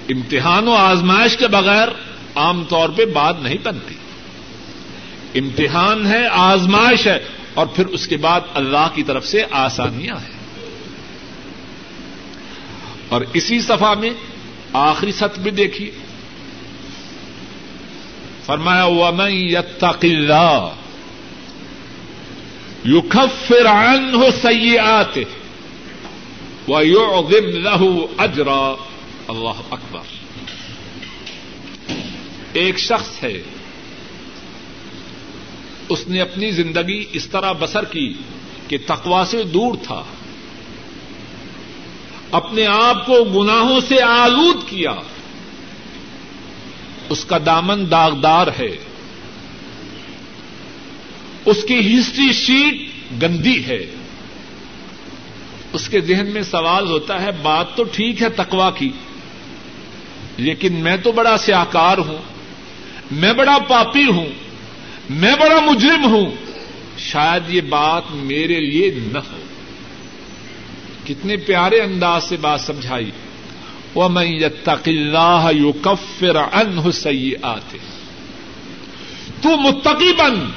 امتحان 0.09 0.68
و 0.68 0.72
آزمائش 0.72 1.37
کے 1.37 1.49
بغیر 1.49 1.88
عام 2.37 2.64
طور 2.64 2.88
پہ 2.88 3.05
بات 3.05 3.40
نہیں 3.40 3.59
بنتی۔ 3.62 3.94
امتحان 5.38 6.07
ہے، 6.07 6.27
آزمائش 6.27 7.07
ہے، 7.07 7.25
اور 7.55 7.66
پھر 7.66 7.87
اس 7.87 8.09
کے 8.09 8.16
بعد 8.16 8.40
اللہ 8.55 8.88
کی 8.94 9.03
طرف 9.03 9.27
سے 9.27 9.42
آسانیاں 9.51 10.16
ہیں۔ 10.16 10.37
اور 13.09 13.20
اسی 13.33 13.61
صفحہ 13.61 13.94
میں 13.94 14.11
آخری 14.72 15.12
ست 15.12 15.38
بھی 15.38 15.51
دیکھیے۔ 15.51 15.90
فرمایا، 18.46 18.85
ومن 18.85 19.31
يتق 19.31 20.05
اللہ 20.05 20.68
يكفر 22.87 23.66
عنه 23.66 24.20
سيئاته 24.42 25.22
ويعظم 26.68 27.49
له 27.49 27.94
اجرا 28.18 28.75
اللہ 29.29 29.62
اکبر۔ 29.70 30.15
ایک 32.56 32.78
شخص 32.78 33.24
ہے۔ 33.24 33.42
اس 35.88 36.08
نے 36.08 36.20
اپنی 36.20 36.50
زندگی 36.50 37.04
اس 37.12 37.26
طرح 37.26 37.52
بسر 37.52 37.84
کی 37.84 38.14
کہ 38.68 38.78
تقوا 38.86 39.24
سے 39.26 39.42
دور 39.42 39.74
تھا۔ 39.82 40.02
اپنے 42.30 42.66
آپ 42.66 43.06
کو 43.06 43.24
گناہوں 43.24 43.80
سے 43.88 44.02
آلود 44.02 44.56
کیا۔ 44.66 44.92
اس 47.08 47.24
کا 47.24 47.38
دامن 47.46 47.90
داغدار 47.90 48.46
ہے۔ 48.58 48.76
اس 51.44 51.64
کی 51.68 51.98
ہسٹری 51.98 52.32
شیٹ 52.32 52.90
گندی 53.22 53.66
ہے۔ 53.66 53.86
اس 55.72 55.88
کے 55.88 56.00
ذہن 56.00 56.26
میں 56.26 56.42
سوال 56.42 56.86
ہوتا 56.86 57.22
ہے، 57.22 57.30
بات 57.42 57.76
تو 57.76 57.84
ٹھیک 57.84 58.22
ہے 58.22 58.28
تقوا 58.28 58.70
کی، 58.70 58.90
لیکن 60.36 60.72
میں 60.72 60.96
تو 60.96 61.12
بڑا 61.12 61.38
سیاکار 61.38 61.98
ہوں۔ 61.98 62.36
میں 63.10 63.32
بڑا 63.32 63.58
پاپی 63.68 64.04
ہوں، 64.04 64.26
میں 65.10 65.34
بڑا 65.40 65.60
مجرم 65.60 66.04
ہوں۔ 66.04 66.30
شاید 66.98 67.50
یہ 67.50 67.60
بات 67.60 68.02
میرے 68.10 68.60
لیے 68.60 68.94
نہ 69.12 69.18
ہو۔ 69.18 69.36
کتنے 71.04 71.36
پیارے 71.36 71.80
انداز 71.80 72.24
سے 72.24 72.36
بات 72.36 72.60
سمجھائی۔ 72.60 73.10
وہ 73.94 74.08
میں 74.08 74.24
یتق 74.24 74.88
اللہ 74.88 75.48
یو 75.52 75.72
کفر 75.72 76.36
ان 76.36 76.78
حسئی 76.78 77.32
آتے 77.42 77.78
تو 79.42 79.56
متقی 79.56 80.12
بن، 80.12 80.50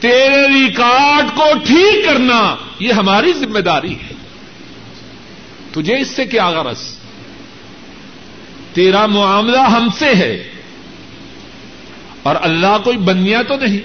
تیرے 0.00 0.48
ریکارڈ 0.48 1.36
کو 1.36 1.44
ٹھیک 1.66 2.04
کرنا 2.04 2.56
یہ 2.78 2.92
ہماری 2.92 3.32
ذمہ 3.32 3.58
داری 3.58 3.94
ہے۔ 3.94 4.14
تجھے 5.72 5.98
اس 5.98 6.08
سے 6.08 6.24
کیا 6.24 6.50
غرض؟ 6.50 6.80
تیرا 8.72 9.06
معاملہ 9.06 9.58
ہم 9.58 9.88
سے 9.98 10.14
ہے۔ 10.14 10.53
اور 12.24 12.36
اللہ 12.40 12.76
کوئی 12.84 12.96
بنیا 12.96 13.42
تو 13.42 13.56
نہیں 13.56 13.78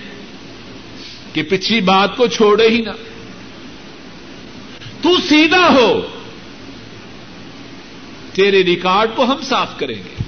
کہ 1.36 1.44
پچھلی 1.44 1.82
بات 1.82 2.18
کو 2.18 2.28
چھوڑے 2.28 2.70
ہی 2.70 2.82
نہ۔ 2.82 2.90
تو 5.02 5.10
سیدھا 5.30 5.68
ہو۔ 5.70 6.02
تیرے 8.34 8.64
ریکارڈ 8.64 9.10
کو 9.16 9.24
ہم 9.24 9.36
صاف 9.42 9.78
کریں 9.78 9.96
گے۔ 9.96 10.24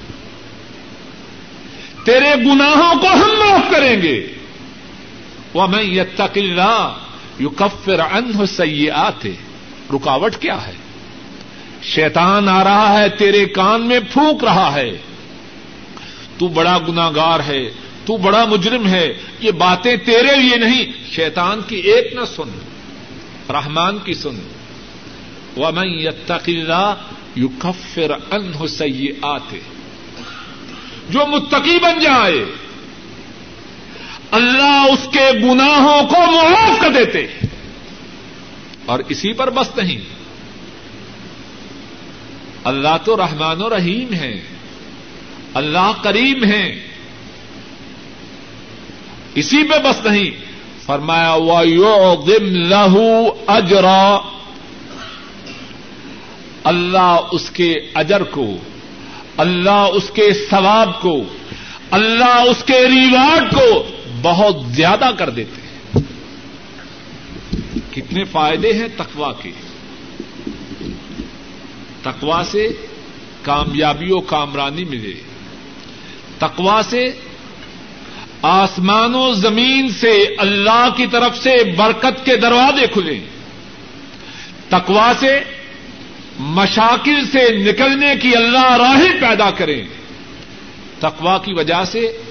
تیرے 2.06 2.36
گناہوں 2.36 3.02
کو 3.02 3.08
ہم 3.08 3.32
معاف 3.40 3.72
کریں 3.72 4.02
گے۔ 4.02 4.28
وہ 5.54 5.68
میں 5.68 5.84
یہ 5.84 6.02
تقلا 6.16 6.98
یو 7.40 7.50
کفر 7.50 8.00
ان 8.00 8.46
سی 8.46 8.90
آتے 8.90 9.32
رکاوٹ 9.94 10.36
کیا 10.36 10.68
ہے؟ 10.68 10.74
شیطان 11.84 12.50
آ 12.50 12.64
رہا 12.64 13.00
ہے 13.00 13.10
تیرے 13.10 13.46
کان 13.46 13.88
میں 13.88 14.00
پھونک 14.14 14.44
رہا 14.44 14.74
ہے۔ 14.74 14.98
تو 16.38 16.48
بڑا 16.48 16.78
گناگار 16.88 17.40
ہے۔ 17.40 17.72
تو 18.06 18.18
بڑا 18.18 18.46
مجرم 18.46 18.88
ہے، 18.88 19.14
یہ 19.40 19.52
باتیں 19.52 19.96
تیرے 19.96 20.36
لیے 20.36 20.56
نہیں۔ 20.56 20.86
شیطان 21.12 21.62
کی 21.68 21.76
ایک 21.76 22.14
نہ 22.14 22.26
سن، 22.26 22.50
رحمان 23.50 23.98
کی 23.98 24.14
سن۔ 24.14 24.42
و 25.58 25.72
میں 25.72 26.08
اللہ 26.28 26.94
یو 27.36 27.48
کفر 27.60 28.12
ان 28.32 28.68
سی 28.68 29.12
آتے 29.22 29.60
جو 31.10 31.20
متقی 31.28 31.80
بن 31.80 32.00
جائے، 32.00 32.46
اللہ 34.32 34.86
اس 34.94 35.08
کے 35.14 35.32
گناہوں 35.44 36.08
کو 36.08 36.32
معاف 36.32 36.82
کر 36.82 36.90
دیتے۔ 36.92 37.28
اور 38.86 39.00
اسی 39.10 39.34
پر 39.34 39.50
بس 39.50 39.78
نہیں۔ 39.78 40.02
اللہ 42.64 42.98
تو 43.06 43.18
رحمان 43.18 43.62
و 43.62 43.70
رحیم 43.70 44.14
ہے 44.14 44.42
اللہ 45.54 45.92
کریم 46.04 46.44
ہے 46.44 46.91
اسی 49.36 49.64
پہ 49.64 49.80
بس 49.84 50.06
نہیں۔ 50.06 50.32
فرمایا، 50.86 51.34
وَيُعْظِمْ 51.34 52.48
لَهُ 52.50 53.02
اجرا 53.48 54.20
اللہ 56.64 57.18
اس 57.32 57.50
کے 57.50 57.76
اجر 57.94 58.24
کو، 58.24 58.58
اللہ 59.38 59.88
اس 59.94 60.12
کے 60.14 60.34
ثواب 60.34 61.02
کو، 61.02 61.24
اللہ 61.92 62.42
اس 62.50 62.64
کے 62.64 62.74
ریوارڈ 62.74 63.54
کو 63.54 63.84
بہت 64.22 64.56
زیادہ 64.66 65.10
کر 65.18 65.30
دیتے 65.30 65.62
ہیں۔ 65.62 66.00
کتنے 67.92 68.24
فائدے 68.24 68.74
ہیں 68.74 68.88
تقوا 68.98 69.34
کے۔ 69.34 69.52
تقوا 72.04 72.44
سے 72.46 72.68
کامیابی 73.42 74.12
و 74.12 74.20
کامرانی 74.20 74.86
ملے۔ 74.86 75.14
تقوا 76.40 76.82
سے 76.90 77.12
آسمان 78.42 79.16
و 79.16 79.34
زمین 79.34 79.90
سے 79.90 80.36
اللہ 80.38 80.90
کی 80.98 81.08
طرف 81.08 81.38
سے 81.38 81.64
برکت 81.78 82.26
کے 82.26 82.36
دروازے 82.36 82.88
کھلے۔ 82.88 83.20
تقوا 84.70 85.12
سے، 85.20 85.40
مشاکل 86.40 87.26
سے 87.32 87.58
نکلنے 87.58 88.16
کی 88.22 88.36
اللہ 88.36 88.74
راہیں 88.74 89.22
پیدا 89.22 89.52
کریں۔ 89.52 89.88
تقوا 91.00 91.38
کی 91.38 91.54
وجہ 91.54 91.84
سے 91.84 92.22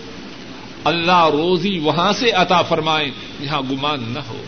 اللہ 0.85 1.29
روزی 1.33 1.79
وہاں 1.79 2.13
سے 2.13 2.31
عطا 2.31 2.63
فرمائیں 2.63 3.11
جہاں 3.43 3.63
گمان 3.71 4.05
نہ 4.09 4.19
ہو۔ 4.19 4.45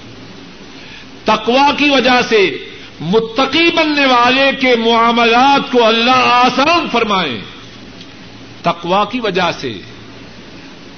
تقوا 1.24 1.70
کی 1.78 1.90
وجہ 1.90 2.20
سے 2.28 2.58
متقی 3.00 3.70
بننے 3.76 4.06
والے 4.06 4.50
کے 4.60 4.76
معاملات 4.76 5.72
کو 5.72 5.86
اللہ 5.86 6.16
آسان 6.16 6.86
فرمائیں۔ 6.92 7.40
تقوا 8.62 9.04
کی 9.04 9.20
وجہ 9.20 9.50
سے 9.60 9.78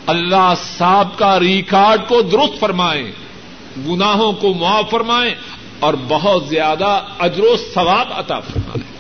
اللہ 0.07 0.55
صاحب 0.79 1.19
کا 1.19 1.41
ریکارڈ 1.41 2.09
کو 2.09 2.23
درست 2.23 2.61
فرمائیں، 2.61 3.13
گناہوں 3.87 4.33
کو 4.33 4.55
معاف 4.55 4.91
فرمائیں 4.91 5.35
اور 5.81 5.95
بہت 6.09 6.49
زیادہ 6.49 7.05
اجر 7.19 7.43
و 7.43 7.57
ثواب 7.75 8.09
عطا 8.11 8.41
فرمائیں۔ 8.41 8.95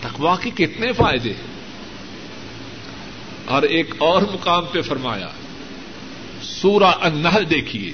تقوا 0.00 0.36
کے 0.36 0.50
کتنے 0.50 0.92
فائدے 0.92 1.30
ہیں؟ 1.30 1.56
اور 3.46 3.62
ایک 3.62 3.94
اور 3.98 4.22
مقام 4.22 4.64
پہ 4.72 4.82
فرمایا، 4.82 5.28
سورہ 6.42 6.92
النحل 7.00 7.50
دیکھیے 7.50 7.92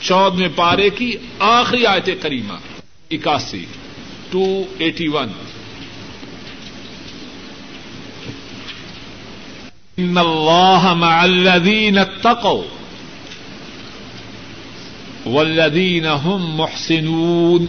چودہ 0.00 0.44
پارے 0.56 0.90
کی 0.90 1.16
آخری 1.38 1.86
آیت 1.86 2.08
کریمہ، 2.22 2.54
اکاسی 3.10 3.64
ٹو 4.30 4.62
ایٹی 4.78 5.08
ون 5.08 5.28
ان 9.98 10.18
اللہ 10.18 10.84
مع 10.94 11.14
الذین 11.20 11.98
اتقوا 11.98 12.64
والذین 15.26 16.04
هم 16.06 16.44
محسنون 16.56 17.64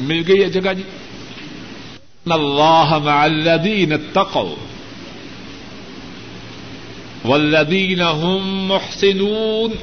مل 0.00 0.22
گئی 0.26 0.42
ہے 0.42 0.48
جگہ 0.56 0.72
جی 0.72 0.82
ان 0.82 2.32
اللہ 2.32 2.92
مع 3.04 3.16
الذین 3.22 3.92
اتقوا 3.92 4.54
والذین 7.24 8.02
هم 8.02 8.68
محسنون 8.68 9.74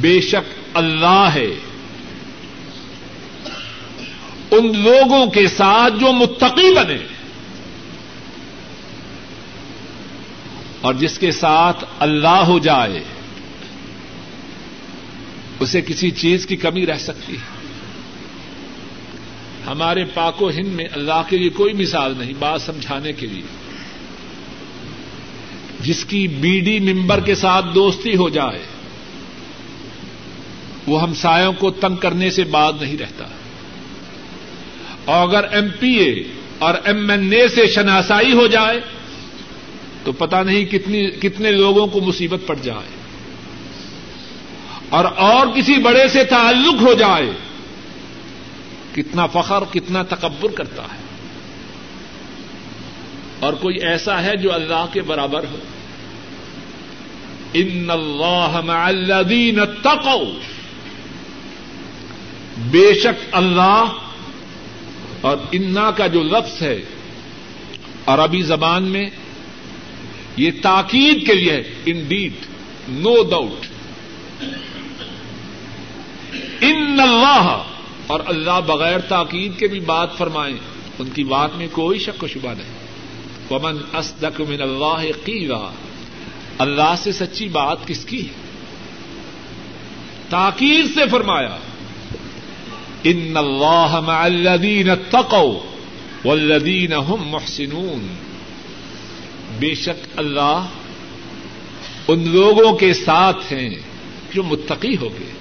بے 0.00 0.20
شک 0.22 0.52
اللہ 0.74 1.28
ہے 1.34 1.48
ان 4.58 4.82
لوگوں 4.82 5.26
کے 5.26 5.46
ساتھ 5.46 5.94
جو 6.00 6.12
متقی 6.12 6.74
بنے۔ 6.74 6.98
اور 10.80 10.94
جس 10.94 11.18
کے 11.18 11.30
ساتھ 11.30 11.84
اللہ 11.98 12.28
ہو 12.28 12.58
جائے، 12.58 13.04
اسے 15.60 15.80
کسی 15.80 16.10
چیز 16.10 16.46
کی 16.46 16.56
کمی 16.56 16.86
رہ 16.86 16.98
سکتی 16.98 17.32
ہے۔ 17.32 17.54
ہمارے 19.66 20.04
پاک 20.04 20.42
و 20.42 20.48
ہند 20.48 20.74
میں 20.74 20.84
اللہ 20.92 21.22
کے 21.28 21.38
لیے 21.38 21.48
کوئی 21.48 21.72
مثال 21.72 22.14
نہیں، 22.18 22.32
بات 22.38 22.62
سمجھانے 22.62 23.12
کے 23.12 23.26
لیے۔ 23.26 23.42
جس 25.80 26.04
کی 26.04 26.28
بی 26.28 26.60
ڈی 26.60 26.80
ممبر 26.80 27.20
کے 27.20 27.34
ساتھ 27.34 27.66
دوستی 27.74 28.16
ہو 28.16 28.28
جائے، 28.28 28.62
وہ 30.86 31.02
ہمسایوں 31.02 31.52
کو 31.52 31.70
تنگ 31.70 31.96
کرنے 31.96 32.30
سے 32.30 32.44
بعد 32.44 32.72
نہیں 32.80 32.98
رہتا۔ 32.98 33.24
اور 35.04 35.28
اگر 35.28 35.44
ایم 35.44 35.68
پی 35.80 35.88
اے 35.88 36.22
اور 36.58 36.74
ایم 36.84 37.10
این 37.10 37.32
اے 37.32 37.48
سے 37.48 37.66
شناسائی 37.66 38.32
ہو 38.32 38.46
جائے، 38.46 38.80
تو 40.04 40.12
پتا 40.12 40.42
نہیں 40.42 40.64
کتنی 40.64 41.10
کتنے 41.10 41.50
لوگوں 41.50 41.86
کو 41.86 42.00
مصیبت 42.00 42.40
پڑ 42.46 42.56
جائے۔ 42.62 43.04
اور 44.88 45.04
اور 45.04 45.46
کسی 45.46 45.74
بڑے 45.74 46.08
سے 46.08 46.24
تعلق 46.24 46.82
ہو 46.82 46.94
جائے، 46.94 47.30
کتنا 48.94 49.26
فخر، 49.26 49.64
کتنا 49.72 50.02
تکبر 50.02 50.50
کرتا 50.50 50.82
ہے۔ 50.82 51.04
اور 53.40 53.52
کوئی 53.52 53.76
ایسا 53.76 54.22
ہے 54.22 54.36
جو 54.36 54.52
اللہ 54.52 54.86
کے 54.92 55.02
برابر 55.02 55.44
ہو۔ 55.50 55.56
ان 57.54 57.90
اللہ 57.90 58.60
مع 58.64 58.86
الذین 58.86 59.60
اتقوا۔ 59.60 60.40
بے 62.58 62.94
شک 62.94 63.28
اللہ 63.32 63.84
اور 65.24 65.36
انا 65.52 65.90
کا 65.90 66.06
جو 66.06 66.22
لفظ 66.22 66.62
ہے 66.62 66.76
عربی 68.06 68.42
زبان 68.42 68.82
میں، 68.84 69.08
یہ 70.36 70.50
تاکید 70.62 71.26
کے 71.26 71.34
لیے 71.34 71.52
ہے 71.52 71.62
ان 71.86 72.04
ڈیڈ 72.08 72.46
نو 72.88 73.14
ڈاؤٹ 73.30 73.66
ان 76.60 77.00
اللہ 77.00 77.62
اور 78.06 78.20
اللہ 78.26 78.60
بغیر 78.66 79.00
تاکید 79.08 79.58
کے 79.58 79.66
بھی 79.66 79.80
بات 79.80 80.16
فرمائیں 80.18 80.56
ان 80.98 81.08
کی 81.08 81.24
بات 81.24 81.56
میں 81.56 81.68
کوئی 81.72 81.98
شک 81.98 82.22
و 82.22 82.26
شبہ 82.26 82.52
نہیں. 82.54 82.72
ومن 83.50 83.76
اصدق 83.92 84.40
من 84.40 84.62
اللہ 84.62 85.02
قیلا 85.24 85.64
اللہ 86.58 86.94
سے 86.98 87.12
سچی 87.12 87.48
بات 87.48 87.86
کس 87.86 88.04
کی 88.04 88.22
ہے؟ 88.28 88.32
تاکید 90.28 90.94
سے 90.94 91.08
فرمایا 91.10 91.56
ان 93.04 93.36
اللہ 93.36 94.00
مع 94.06 94.24
الذین 94.24 94.90
اتقوا 94.90 95.58
والذین 96.24 96.92
هم 96.92 97.28
محسنون۔ 97.28 98.06
بے 99.58 99.74
شک 99.74 100.06
اللہ 100.16 100.66
ان 102.08 102.28
لوگوں 102.28 102.72
کے 102.72 102.94
ساتھ 102.94 103.52
ہیں 103.52 103.74
جو 104.34 104.42
متقی 104.42 104.96
ہو 104.96 105.08
گئے، 105.08 105.32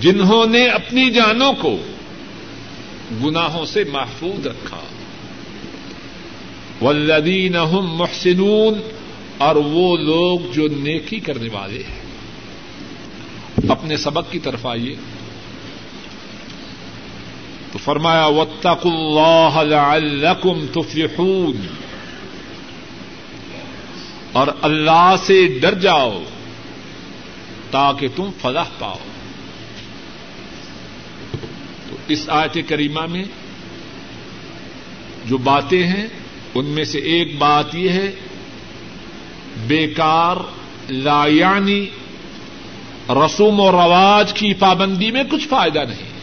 جنہوں 0.00 0.46
نے 0.46 0.66
اپنی 0.66 1.10
جانوں 1.10 1.52
کو 1.52 1.78
گناہوں 3.24 3.64
سے 3.64 3.84
محفوظ 3.84 4.46
رکھا۔ 4.46 4.80
والذین 6.82 7.56
هم 7.56 7.96
محسنون، 7.96 8.74
اور 9.38 9.56
وہ 9.56 9.96
لوگ 9.96 10.40
جو 10.52 10.68
نیکی 10.68 11.20
کرنے 11.20 11.48
والے 11.52 11.78
ہیں۔ 11.78 12.02
اپنے 13.68 13.96
سبق 13.96 14.32
کی 14.32 14.38
طرف 14.38 14.66
آئیے۔ 14.66 14.96
تو 17.72 17.78
فرمایا، 17.78 18.26
واتقوا 18.26 19.46
اللہ 19.46 19.74
لعلکم 19.74 20.66
تفلحون۔ 20.72 21.66
اور 24.32 24.46
اللہ 24.62 25.14
سے 25.22 25.58
ڈر 25.60 25.74
جاؤ 25.74 26.22
تاکہ 27.70 28.08
تم 28.16 28.30
فلاح 28.40 28.64
پاؤ۔ 28.78 28.98
تو 31.90 31.96
اس 32.08 32.28
آیت 32.28 32.58
کریمہ 32.68 33.06
میں 33.06 33.24
جو 35.26 35.38
باتیں 35.38 35.86
ہیں، 35.86 36.06
ان 36.54 36.64
میں 36.64 36.84
سے 36.84 36.98
ایک 36.98 37.38
بات 37.38 37.74
یہ 37.74 37.88
ہے، 37.88 38.12
بیکار، 39.66 40.36
لایانی، 40.90 41.86
رسوم 43.08 43.60
و 43.60 43.72
رواج 43.72 44.32
کی 44.32 44.54
پابندی 44.54 45.10
میں 45.10 45.24
کچھ 45.30 45.48
فائدہ 45.48 45.78
نہیں۔ 45.78 46.17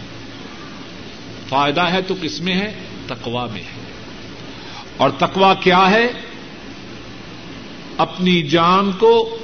فائدہ 1.49 1.81
ہے 1.81 2.01
تو 2.01 2.15
کس 2.21 2.41
میں 2.41 2.53
ہے؟ 2.53 2.73
تقوا 3.07 3.47
میں 3.53 3.61
ہے۔ 3.61 3.85
اور 4.97 5.09
تقوا 5.09 5.53
کیا 5.53 5.91
ہے؟ 5.91 6.07
اپنی 7.97 8.41
جان 8.41 8.91
کو 8.91 9.37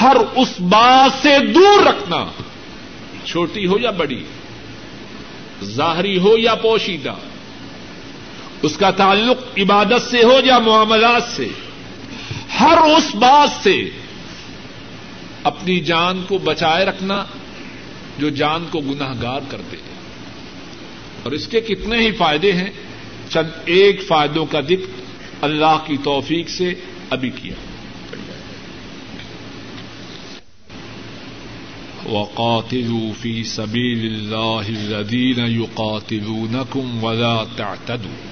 ہر 0.00 0.16
اس 0.36 0.60
بات 0.60 1.22
سے 1.22 1.38
دور 1.52 1.86
رکھنا۔ 1.86 2.26
چھوٹی 3.24 3.66
ہو 3.66 3.78
یا 3.78 3.90
بڑی، 3.90 4.24
ظاہری 5.64 6.18
ہو 6.18 6.38
یا 6.38 6.54
پوشیدہ، 6.54 7.14
اس 8.62 8.76
کا 8.76 8.90
تعلق 8.90 9.58
عبادت 9.58 10.10
سے 10.10 10.22
ہو 10.24 10.40
یا 10.44 10.58
معاملات 10.58 11.22
سے، 11.22 11.48
ہر 12.60 12.78
اس 12.78 13.14
بات 13.14 13.64
سے 13.64 13.90
اپنی 15.42 15.80
جان 15.80 16.24
کو 16.28 16.38
بچائے 16.38 16.84
رکھنا 16.84 17.24
جو 18.18 18.28
جان 18.28 18.66
کو 18.70 18.80
گناہ 18.80 19.14
گار 19.22 19.40
کر 19.48 19.60
دے۔ 19.72 19.95
اور 21.26 21.32
اس 21.32 21.48
کے 21.48 21.60
کتنے 21.60 21.98
ہی 21.98 22.12
فائدے 22.12 22.52
ہیں؟ 22.52 22.70
چند 23.28 23.48
ایک 23.64 24.02
فائدوں 24.06 24.46
کا 24.46 24.60
ذکر 24.60 25.00
اللہ 25.40 25.78
کی 25.86 25.96
توفیق 26.04 26.48
سے 26.48 26.74
ابھی 27.10 27.30
کیا۔ 27.30 27.54
وقاتلوا 32.08 33.12
في 33.20 33.42
سبيل 33.42 34.14
الله 34.14 34.62
الذين 34.68 35.38
يقاتلونكم 35.38 37.04
ولا 37.04 37.44
تعتدوا۔ 37.56 38.28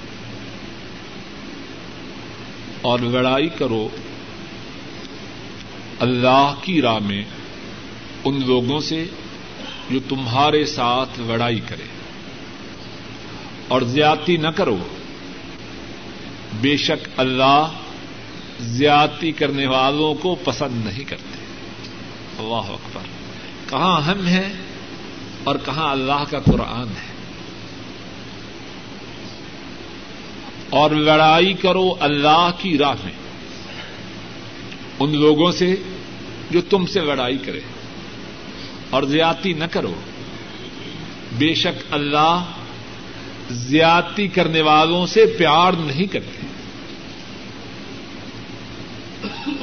اور 2.81 2.99
لڑائی 2.99 3.49
کرو۔ 3.49 3.89
اللہ 5.99 6.55
کی 6.61 6.81
راہ 6.81 6.99
میں 6.99 7.23
ان 8.25 8.41
لوگوں 8.47 8.79
سے 8.79 9.05
جو 9.91 9.99
تمہارے 10.09 10.65
ساتھ 10.65 11.19
لڑائی 11.19 11.59
کرے۔ 11.59 11.94
اور 13.67 13.81
زیادتی 13.81 14.37
نہ 14.37 14.47
کرو۔ 14.47 14.77
بے 16.61 16.77
شک 16.77 17.07
اللہ 17.17 17.67
زیادتی 18.59 19.31
کرنے 19.31 19.67
والوں 19.67 20.13
کو 20.13 20.35
پسند 20.35 20.85
نہیں 20.85 21.03
کرتے۔ 21.03 21.45
اللہ 22.37 22.71
اکبر۔ 22.71 23.01
کہاں 23.69 24.01
ہم 24.01 24.27
ہیں 24.27 24.53
اور 25.43 25.55
کہاں 25.65 25.91
اللہ 25.91 26.23
کا 26.29 26.39
قرآن 26.39 26.87
ہے۔ 26.87 27.15
اور 30.69 30.91
لڑائی 30.91 31.53
کرو 31.53 31.95
اللہ 31.99 32.51
کی 32.57 32.77
راہ 32.77 32.95
میں۔ 33.03 33.13
ان 34.99 35.17
لوگوں 35.17 35.51
سے 35.51 35.75
جو 36.51 36.61
تم 36.61 36.85
سے 36.85 36.99
لڑائی 36.99 37.37
کرے۔ 37.37 37.61
اور 38.89 39.03
زیادتی 39.03 39.53
نہ 39.53 39.65
کرو۔ 39.71 39.93
بے 41.37 41.53
شک 41.53 41.93
اللہ 41.93 42.43
زیادتی 43.51 44.27
کرنے 44.27 44.61
والوں 44.61 45.05
سے 45.05 45.25
پیار 45.25 45.73
نہیں 45.73 46.05
کرتے۔ 46.05 46.47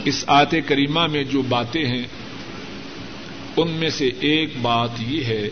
اس 0.05 0.25
آیت 0.27 0.55
کریمہ 0.67 1.07
میں 1.07 1.25
جو 1.25 1.43
باتیں 1.43 1.87
ہیں، 1.87 2.07
ان 3.57 3.71
میں 3.71 3.91
سے 3.91 4.11
ایک 4.21 4.49
بات 4.63 4.91
یہ 5.09 5.25
ہے 5.25 5.49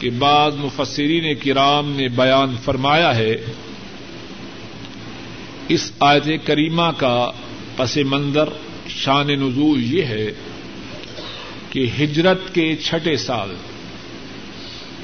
کہ 0.00 0.10
بعض 0.10 0.56
مفسرین 0.56 1.34
کرام 1.34 1.90
نے 1.90 2.08
بیان 2.08 2.56
فرمایا 2.64 3.16
ہے، 3.16 3.36
اس 5.68 5.92
آیت 6.00 6.28
کریمہ 6.44 6.90
کا 6.96 7.30
پس 7.76 7.96
منظر 7.96 8.48
شان 8.88 9.26
نزول 9.26 9.94
یہ 9.94 10.04
ہے 10.04 10.26
کہ 11.70 11.86
ہجرت 11.98 12.54
کے 12.54 12.76
چھٹے 12.76 13.16
سال 13.16 13.50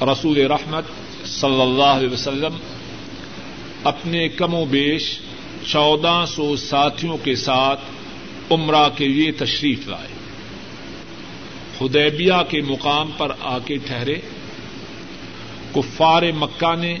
رسول 0.01 0.37
رحمت 0.37 0.83
صلی 1.27 1.61
اللہ 1.61 1.83
علیہ 1.83 2.09
وسلم 2.09 2.57
اپنے 3.83 4.29
کم 4.29 4.53
و 4.53 4.65
بیش 4.65 5.19
چودہ 5.65 6.25
سو 6.27 6.55
ساتھیوں 6.55 7.17
کے 7.17 7.35
ساتھ 7.35 7.79
عمرہ 8.49 8.89
کے 8.95 9.07
لیے 9.07 9.31
تشریف 9.31 9.87
لائے۔ 9.87 10.07
خدیبیہ 11.77 12.33
کے 12.49 12.61
مقام 12.61 13.11
پر 13.17 13.31
آ 13.39 13.59
کے 13.59 13.77
ٹھہرے۔ 13.77 14.15
کفار 15.75 16.23
مکہ 16.37 16.75
نے 16.75 16.97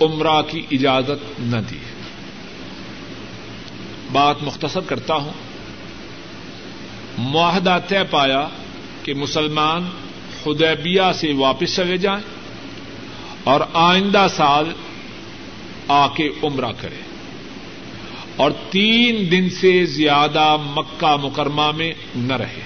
عمرہ 0.00 0.42
کی 0.42 0.62
اجازت 0.70 1.40
نہ 1.40 1.56
دی۔ 1.70 1.78
بات 4.12 4.42
مختصر 4.42 4.80
کرتا 4.80 5.14
ہوں۔ 5.14 5.32
معاہدہ 7.18 7.78
طے 7.88 7.98
پایا 8.10 8.48
کہ 9.02 9.14
مسلمان 9.14 9.84
خدیبیہ 10.44 11.12
سے 11.14 11.32
واپس 11.32 11.76
چلے 11.76 11.96
جائیں۔ 11.96 12.35
اور 13.46 13.60
آئندہ 13.72 14.26
سال 14.36 14.72
آ 15.88 16.08
کے 16.08 16.30
عمرہ 16.42 16.72
کرے۔ 16.80 17.00
اور 18.36 18.50
تین 18.70 19.30
دن 19.30 19.50
سے 19.50 19.84
زیادہ 19.84 20.56
مکہ 20.60 21.16
مکرمہ 21.22 21.72
میں 21.76 21.94
نہ 22.16 22.32
رہے۔ 22.32 22.62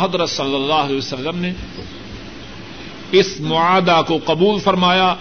حضرت 0.00 0.30
صلی 0.30 0.54
اللہ 0.54 0.74
علیہ 0.74 0.96
وسلم 0.96 1.38
نے 1.38 1.52
اس 3.12 3.40
معاہدہ 3.40 4.02
کو 4.06 4.18
قبول 4.24 4.60
فرمایا 4.60 5.14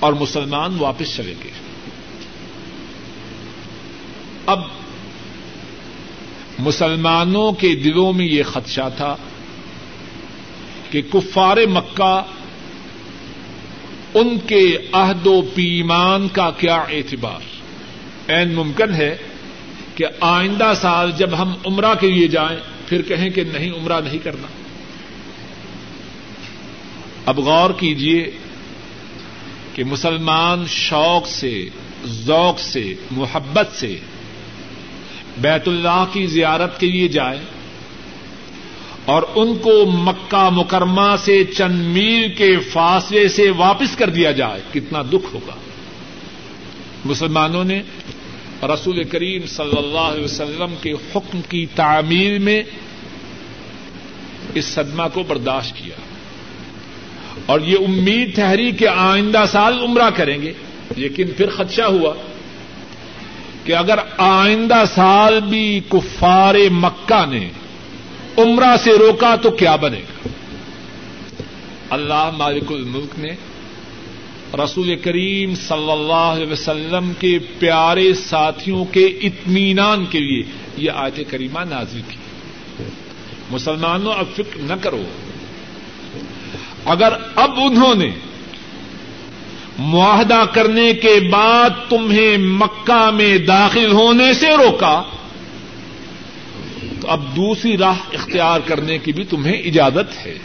اور 0.00 0.12
مسلمان 0.12 0.76
واپس 0.78 1.16
چلے 1.16 1.34
گئے۔ 1.44 1.52
اب 4.46 4.60
مسلمانوں 6.58 7.52
کے 7.52 7.74
دلوں 7.74 8.12
میں 8.12 8.26
یہ 8.26 8.42
خدشہ 8.42 8.88
تھا 8.96 9.16
کہ 10.90 11.02
کفار 11.12 11.56
مکہ 11.56 12.22
ان 14.18 14.38
کے 14.38 14.76
عہد 14.92 15.26
و 15.26 15.42
پیمان 15.54 16.28
کا 16.28 16.50
کیا 16.50 16.76
اعتبار؟ 16.76 17.40
این 18.30 18.54
ممکن 18.54 18.94
ہے 18.94 19.16
کہ 19.94 20.04
آئندہ 20.20 20.72
سال 20.80 21.12
جب 21.16 21.30
ہم 21.38 21.54
عمرہ 21.66 21.94
کے 22.00 22.10
لیے 22.10 22.28
جائیں، 22.28 22.58
پھر 22.86 23.02
کہیں 23.02 23.30
کہ 23.30 23.44
نہیں، 23.44 23.70
عمرہ 23.70 24.00
نہیں 24.00 24.18
کرنا۔ 24.18 24.46
اب 27.26 27.38
غور 27.38 27.70
کیجیے 27.70 28.30
کہ 29.74 29.84
مسلمان 29.84 30.64
شوق 30.68 31.28
سے، 31.28 31.68
ذوق 32.06 32.60
سے، 32.60 32.94
محبت 33.10 33.68
سے 33.72 33.96
بیت 35.38 35.68
اللہ 35.68 36.04
کی 36.12 36.26
زیارت 36.26 36.80
کے 36.80 36.86
لیے 36.86 37.08
جائیں۔ 37.08 37.55
اور 39.06 39.22
ان 39.34 39.56
کو 39.56 39.86
مکہ 39.86 40.48
مکرمہ 40.50 41.16
سے 41.24 41.44
چند 41.44 41.80
میل 41.80 42.34
کے 42.34 42.56
فاصلے 42.56 43.28
سے 43.28 43.50
واپس 43.50 43.96
کر 43.96 44.10
دیا 44.10 44.32
جائے، 44.32 44.60
کتنا 44.72 45.02
دکھ 45.02 45.34
ہوگا۔ 45.34 45.54
مسلمانوں 47.04 47.64
نے 47.64 47.82
رسول 48.62 49.04
کریم 49.04 49.46
صلی 49.46 49.78
اللہ 49.78 49.98
علیہ 49.98 50.24
وسلم 50.24 50.74
کے 50.82 50.92
حکم 50.92 51.40
کی 51.48 51.66
تعمیر 51.74 52.38
میں 52.38 52.62
اس 54.54 54.64
صدمہ 54.64 55.02
کو 55.14 55.22
برداشت 55.22 55.76
کیا۔ 55.76 55.94
اور 57.46 57.60
یہ 57.60 57.76
امید 57.88 58.34
ٹھہری 58.34 58.70
کہ 58.70 58.88
آئندہ 58.88 59.44
سال 59.52 59.78
عمرہ 59.78 60.10
کریں 60.10 60.42
گے، 60.42 60.52
لیکن 60.96 61.26
پھر 61.36 61.50
خدشہ 61.50 61.82
ہوا 61.82 62.14
کہ 63.64 63.74
اگر 63.74 63.98
آئندہ 64.18 64.82
سال 64.94 65.40
بھی 65.40 65.80
کفار 65.88 66.54
مکہ 66.70 67.24
نے 67.30 67.50
عمرہ 68.38 68.76
سے 68.76 68.98
روکا 68.98 69.36
تو 69.36 69.50
کیا 69.50 69.76
بنے 69.76 69.98
گا؟ 69.98 70.28
اللہ 71.90 72.30
مالک 72.36 72.72
الملک 72.72 73.18
نے 73.18 73.30
رسول 74.64 74.96
کریم 74.96 75.54
صلی 75.54 75.90
اللہ 75.90 76.12
علیہ 76.12 76.52
وسلم 76.52 77.12
کے 77.18 77.38
پیارے 77.58 78.14
ساتھیوں 78.14 78.84
کے 78.84 79.06
اطمینان 79.06 80.04
کے 80.04 80.20
لیے 80.20 80.42
یہ 80.76 80.90
آیت 80.90 81.30
کریمہ 81.30 81.60
نازل 81.70 82.00
کی۔ 82.08 82.16
مسلمانوں، 83.50 84.12
اب 84.12 84.26
فکر 84.34 84.56
نہ 84.56 84.72
کرو۔ 84.80 85.02
اگر 86.84 87.12
اب 87.36 87.50
انہوں 87.56 87.94
نے 87.94 88.10
معاہدہ 89.78 90.44
کرنے 90.52 90.94
کے 90.94 91.20
بعد 91.32 91.70
تمہیں 91.88 92.36
مکہ 92.38 93.10
میں 93.14 93.38
داخل 93.38 93.92
ہونے 93.92 94.34
سے 94.34 94.48
روکا 94.56 95.02
تو 97.06 97.12
اب 97.12 97.36
دوسری 97.36 97.78
راہ 97.78 97.98
اختیار 98.12 98.60
کرنے 98.60 98.98
کی 98.98 99.12
بھی 99.12 99.24
تمہیں 99.24 99.62
اجازت 99.62 100.26
ہے۔ 100.26 100.38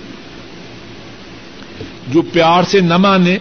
جو 2.07 2.21
پیار 2.21 2.63
سے 2.63 2.79
نہ 2.79 2.97
مانے، 2.97 3.37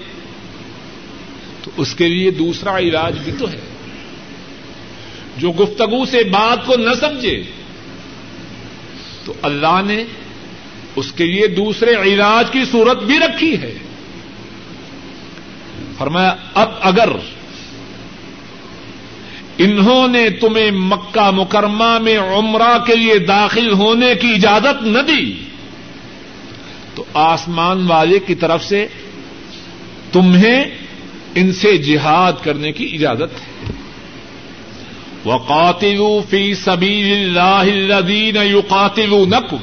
تو 1.65 1.71
اس 1.77 1.95
کے 1.95 2.09
لیے 2.09 2.31
دوسرا 2.31 2.79
علاج 2.79 3.19
بھی 3.25 3.33
تو 3.39 3.51
ہے۔ 3.51 3.61
جو 5.37 5.53
گفتگو 5.53 6.05
سے 6.05 6.25
بات 6.25 6.67
کو 6.67 6.77
نہ 6.77 6.95
سمجھے، 7.01 7.43
تو 9.25 9.33
اللہ 9.43 9.81
نے 9.85 10.05
اس 10.97 11.13
کے 11.13 11.25
لیے 11.25 11.47
دوسرے 11.47 11.95
علاج 11.95 12.51
کی 12.51 12.61
صورت 12.73 13.03
بھی 13.03 13.19
رکھی 13.19 13.61
ہے۔ 13.63 13.75
فرمایا، 15.99 16.35
اب 16.55 16.71
اگر 16.81 17.09
انہوں 19.63 20.09
نے 20.09 20.31
تمہیں 20.31 20.71
مکہ 20.71 21.31
مکرمہ 21.31 21.99
میں 21.99 22.19
عمرہ 22.19 22.79
کے 22.87 22.97
لیے 22.97 23.19
داخل 23.19 23.73
ہونے 23.73 24.15
کی 24.15 24.29
اجازت 24.35 24.83
نہ 24.83 24.99
دی۔ 24.99 25.35
تو 26.95 27.05
آسمان 27.15 27.87
والے 27.87 28.19
کی 28.19 28.35
طرف 28.35 28.65
سے 28.65 28.87
تمہیں 30.13 30.65
ان 31.35 31.53
سے 31.53 31.77
جہاد 31.79 32.33
کرنے 32.43 32.73
کی 32.73 32.91
اجازت 32.93 33.41
ہے۔ 33.41 33.73
وقاتلوا 35.25 36.21
فی 36.31 36.55
سبیل 36.55 37.39
اللہ 37.39 37.93
الذین 37.93 38.37
یقاتلونکم 38.37 39.57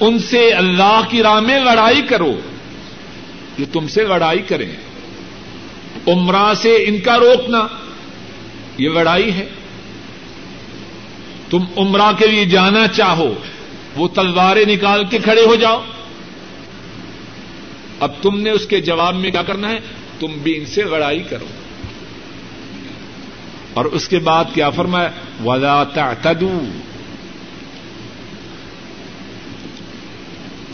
ان 0.00 0.18
سے 0.18 0.50
اللہ 0.50 1.00
کی 1.08 1.22
راہ 1.22 1.40
میں 1.40 1.60
لڑائی 1.60 2.02
کرو۔ 2.02 2.40
جو 3.58 3.64
تم 3.72 3.88
سے 3.88 4.04
لڑائی 4.04 4.38
کریں۔ 4.38 4.72
عمرہ 6.08 6.54
سے 6.54 6.84
ان 6.86 6.98
کا 6.98 7.18
روکنا، 7.18 7.66
یہ 8.78 8.88
لڑائی 8.88 9.32
ہے۔ 9.32 9.48
تم 11.50 11.64
عمرہ 11.76 12.12
کے 12.18 12.26
لیے 12.26 12.44
جانا 12.44 12.88
چاہو، 12.88 13.34
وہ 13.96 14.08
تلواریں 14.08 14.64
نکال 14.64 15.04
کے 15.04 15.18
کھڑے 15.18 15.44
ہو 15.44 15.54
جاؤ۔ 15.54 15.84
اب 18.00 18.10
تم 18.22 18.40
نے 18.40 18.50
اس 18.50 18.66
کے 18.66 18.80
جواب 18.80 19.14
میں 19.14 19.30
کیا 19.30 19.42
کرنا 19.42 19.68
ہے؟ 19.68 19.78
تم 20.20 20.26
بھی 20.26 20.58
ان 20.58 20.66
سے 20.66 20.82
لڑائی 20.82 21.20
کرو۔ 21.20 21.44
اور 23.74 23.84
اس 23.84 24.08
کے 24.08 24.18
بعد 24.18 24.44
کیا 24.54 24.70
فرمایا؟ 24.70 25.10
ولا 25.44 25.84
تعتدوا۔ 25.84 26.80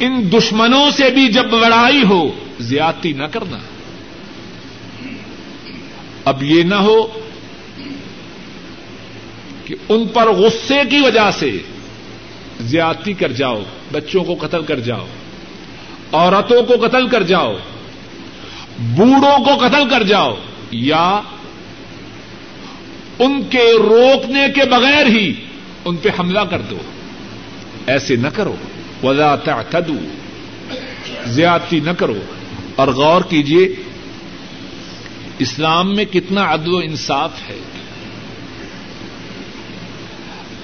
ان 0.01 0.33
دشمنوں 0.33 0.91
سے 0.91 1.11
بھی 1.11 1.29
جب 1.29 1.55
لڑائی 1.55 2.03
ہو، 2.03 2.33
زیادتی 2.61 3.13
نہ 3.13 3.25
کرنا۔ 3.25 3.59
اب 6.27 6.43
یہ 6.43 6.63
نہ 6.63 6.75
ہو 6.75 7.21
کہ 9.65 9.75
ان 9.89 10.09
پر 10.09 10.29
غصے 10.29 10.81
کی 10.91 11.01
وجہ 11.01 11.31
سے 11.39 11.59
زیادتی 12.61 13.13
کر 13.13 13.33
جاؤ، 13.33 13.63
بچوں 13.93 14.25
کو 14.25 14.47
قتل 14.47 14.63
کر 14.63 14.81
جاؤ، 14.81 15.07
عورتوں 16.13 16.63
کو 16.63 16.87
قتل 16.87 17.09
کر 17.09 17.23
جاؤ، 17.23 17.57
بوڑھوں 18.79 19.45
کو 19.45 19.67
قتل 19.67 19.89
کر 19.89 20.03
جاؤ، 20.03 20.35
یا 20.71 21.21
ان 23.19 23.43
کے 23.51 23.73
روکنے 23.79 24.47
کے 24.55 24.65
بغیر 24.71 25.07
ہی 25.07 25.35
ان 25.85 25.97
پہ 25.97 26.09
حملہ 26.19 26.41
کر 26.41 26.61
دو۔ 26.61 26.79
ایسے 27.87 28.17
نہ 28.17 28.29
کرو۔ 28.29 28.57
وزا 29.03 29.37
تعتدوا۔ 29.37 30.17
زیادتی 31.27 31.81
نہ 31.81 31.91
کرو۔ 31.91 32.19
اور 32.77 32.89
غور 32.89 33.21
کیجیے 33.23 33.69
اسلام 35.39 35.95
میں 35.95 36.05
کتنا 36.05 36.55
عدل 36.55 36.75
و 36.75 36.79
انصاف 36.79 37.31
ہے۔ 37.49 37.59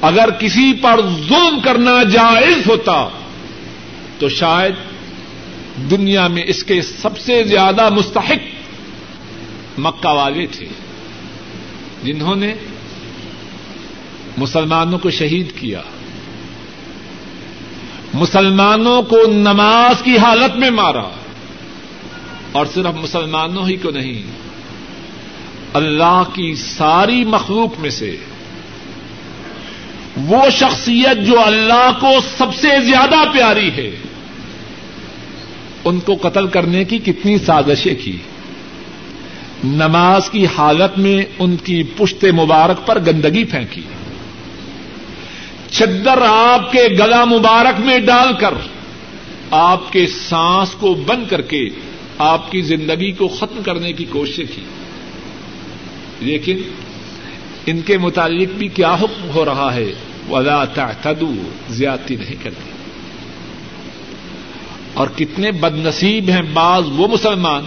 اگر 0.00 0.30
کسی 0.30 0.72
پر 0.72 1.00
ظلم 1.28 1.60
کرنا 1.60 2.02
جائز 2.02 2.66
ہوتا، 2.66 3.08
تو 4.18 4.28
شاید 4.28 4.74
دنیا 5.90 6.26
میں 6.28 6.42
اس 6.46 6.64
کے 6.64 6.82
سب 6.82 7.18
سے 7.18 7.44
زیادہ 7.44 7.88
مستحق 7.90 8.42
مکہ 9.78 10.08
والے 10.08 10.46
تھے، 10.46 10.66
جنہوں 12.02 12.36
نے 12.36 12.54
مسلمانوں 14.38 14.98
کو 14.98 15.10
شہید 15.10 15.52
کیا۔ 15.60 15.82
مسلمانوں 18.14 19.02
کو 19.02 19.16
نماز 19.26 20.02
کی 20.02 20.18
حالت 20.18 20.56
میں 20.56 20.70
مارا، 20.70 21.08
اور 22.52 22.66
صرف 22.66 22.94
مسلمانوں 22.94 23.66
ہی 23.68 23.76
کو 23.76 23.90
نہیں 23.90 24.22
اللہ 25.72 26.22
کی 26.34 26.54
ساری 26.54 27.24
مخلوق 27.24 27.80
میں 27.80 27.90
سے 27.90 28.16
وہ 30.16 30.50
شخصیت 30.50 31.26
جو 31.26 31.40
اللہ 31.40 31.90
کو 32.00 32.10
سب 32.38 32.54
سے 32.54 32.68
زیادہ 32.80 33.32
پیاری 33.32 33.70
ہے، 33.70 33.90
ان 35.84 36.00
کو 36.00 36.16
قتل 36.22 36.46
کرنے 36.46 36.84
کی 36.84 36.98
کتنی 36.98 37.38
سازشیں 37.38 37.94
کی۔ 38.04 38.16
نماز 39.64 40.30
کی 40.30 40.46
حالت 40.58 40.98
میں 40.98 41.22
ان 41.38 41.56
کی 41.56 41.82
پشت 41.82 42.24
مبارک 42.24 42.86
پر 42.86 42.98
گندگی 43.06 43.44
پھینکی۔ 43.44 43.82
چدر 45.70 46.18
آپ 46.26 46.72
کے 46.72 46.82
گلا 46.98 47.24
مبارک 47.24 47.80
میں 47.80 47.98
ڈال 47.98 48.32
کر 48.40 48.54
آپ 49.50 49.92
کے 49.92 50.06
سانس 50.06 50.70
کو 50.70 50.94
بند 50.94 51.30
کر 51.30 51.40
کے 51.40 51.68
آپ 52.18 52.52
کی 52.52 52.60
زندگی 52.62 53.12
کو 53.12 53.28
ختم 53.28 53.62
کرنے 53.62 53.92
کی 53.92 54.04
کوشش 54.04 54.36
کی۔ 54.36 54.64
لیکن 56.22 56.56
ان 57.66 57.80
کے 57.80 57.98
متعلق 57.98 58.48
بھی 58.58 58.68
کیا 58.68 58.94
حکم 58.94 59.30
ہو 59.34 59.44
رہا 59.44 59.74
ہے؟ 59.74 59.92
ولا 60.30 60.64
تعتدوا، 60.64 61.48
زیادتی 61.70 62.16
نہیں 62.16 62.36
کرتی 62.42 62.70
اور 64.94 65.08
کتنے 65.16 65.52
بد 65.52 65.86
نصیب 65.86 66.28
ہیں 66.28 66.42
بعض 66.52 66.82
وہ 66.86 67.08
مسلمان 67.08 67.64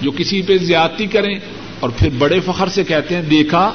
جو 0.00 0.10
کسی 0.10 0.42
پہ 0.42 0.58
زیادتی 0.58 1.06
کریں 1.06 1.38
اور 1.80 1.90
پھر 1.90 2.08
بڑے 2.18 2.40
فخر 2.40 2.68
سے 2.68 2.84
کہتے 2.84 3.14
ہیں، 3.14 3.22
دیکھا، 3.22 3.72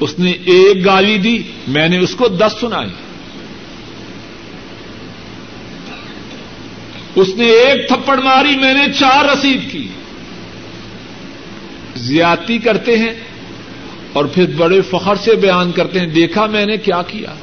اس 0.00 0.18
نے 0.18 0.30
ایک 0.30 0.84
گالی 0.84 1.18
دی، 1.18 1.38
میں 1.68 1.88
نے 1.88 1.98
اس 1.98 2.14
کو 2.14 2.28
دس 2.28 2.52
سنائی۔ 2.60 2.90
اس 7.14 7.28
نے 7.36 7.44
ایک 7.44 7.88
تھپڑ 7.88 8.18
ماری، 8.18 8.56
میں 8.56 8.74
نے 8.74 8.92
چار 8.98 9.24
رسید 9.24 9.72
کی۔ 9.72 9.88
زیادتی 12.00 12.58
کرتے 12.58 12.98
ہیں 12.98 13.12
اور 14.12 14.24
پھر 14.24 14.46
بڑے 14.56 14.80
فخر 14.80 15.14
سے 15.14 15.34
بیان 15.34 15.72
کرتے 15.72 16.00
ہیں، 16.00 16.06
دیکھا 16.06 16.46
میں 16.46 16.66
نے 16.66 16.76
کیا 16.76 17.02
کیا؟ 17.02 17.34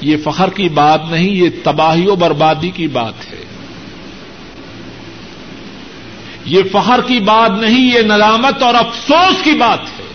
یہ 0.00 0.16
فخر 0.24 0.50
کی 0.50 0.68
بات 0.68 1.00
نہیں، 1.10 1.30
یہ 1.30 1.48
تباہی 1.62 2.06
و 2.06 2.16
بربادی 2.16 2.70
کی 2.70 2.88
بات 2.88 3.32
ہے۔ 3.32 3.44
یہ 6.44 6.62
فخر 6.72 7.00
کی 7.06 7.20
بات 7.20 7.50
نہیں، 7.60 7.94
یہ 7.94 8.02
نلامت 8.02 8.62
اور 8.62 8.74
افسوس 8.74 9.42
کی 9.42 9.52
بات 9.52 9.78
ہے۔ 9.78 10.06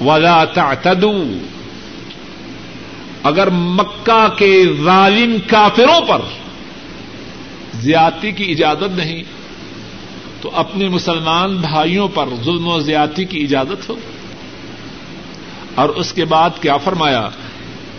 ولا 0.00 0.44
تعتدوا۔ 0.44 1.46
اگر 3.22 3.50
مکہ 3.50 4.28
کے 4.38 4.64
ظالم 4.84 5.36
کافروں 5.46 6.00
پر 6.00 6.18
زیادتی 7.74 8.32
کی 8.32 8.52
اجازت 8.52 8.96
نہیں 8.96 9.22
تو 10.46 10.52
اپنے 10.54 10.88
مسلمان 10.88 11.56
بھائیوں 11.56 12.08
پر 12.08 12.28
ظلم 12.44 12.68
و 12.68 12.80
زیادتی 12.80 13.24
کی 13.24 13.42
اجازت 13.42 13.88
ہو۔ 13.88 13.94
اور 15.74 15.88
اس 15.88 16.12
کے 16.12 16.24
بعد 16.24 16.50
کیا 16.60 16.76
فرمایا؟ 16.76 17.28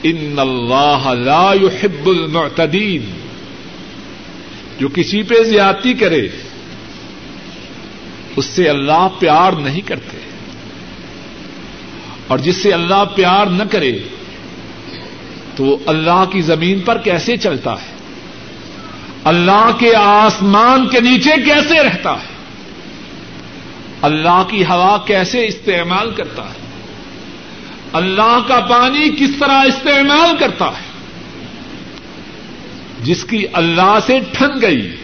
ان 0.03 0.39
اللہ 0.39 1.13
لا 1.13 1.53
يحب 1.61 2.07
المعتدین۔ 2.07 3.05
جو 4.79 4.87
کسی 4.89 5.23
پہ 5.23 5.43
زیادتی 5.43 5.93
کرے، 5.93 6.27
اس 8.35 8.45
سے 8.45 8.69
اللہ 8.69 9.07
پیار 9.19 9.51
نہیں 9.51 9.81
کرتے۔ 9.81 10.17
اور 12.27 12.37
جس 12.37 12.55
سے 12.55 12.73
اللہ 12.73 13.03
پیار 13.15 13.45
نہ 13.45 13.63
کرے، 13.71 13.99
تو 15.55 15.77
اللہ 15.85 16.23
کی 16.31 16.41
زمین 16.41 16.79
پر 16.79 16.97
کیسے 16.97 17.37
چلتا 17.37 17.73
ہے؟ 17.73 17.97
اللہ 19.23 19.71
کے 19.79 19.95
آسمان 19.95 20.87
کے 20.87 20.99
نیچے 20.99 21.31
کیسے 21.45 21.83
رہتا 21.83 22.11
ہے؟ 22.11 22.36
اللہ 24.01 24.43
کی 24.49 24.63
ہوا 24.63 24.97
کیسے 25.05 25.47
استعمال 25.47 26.11
کرتا 26.11 26.43
ہے؟ 26.43 26.67
اللہ 27.93 28.39
کا 28.47 28.59
پانی 28.59 29.09
کس 29.09 29.29
طرح 29.39 29.63
استعمال 29.63 30.37
کرتا 30.39 30.65
ہے؟ 30.65 30.87
جس 33.03 33.25
کی 33.25 33.45
اللہ 33.53 33.97
سے 34.05 34.19
ٹھن 34.31 34.61
گئی، 34.61 34.95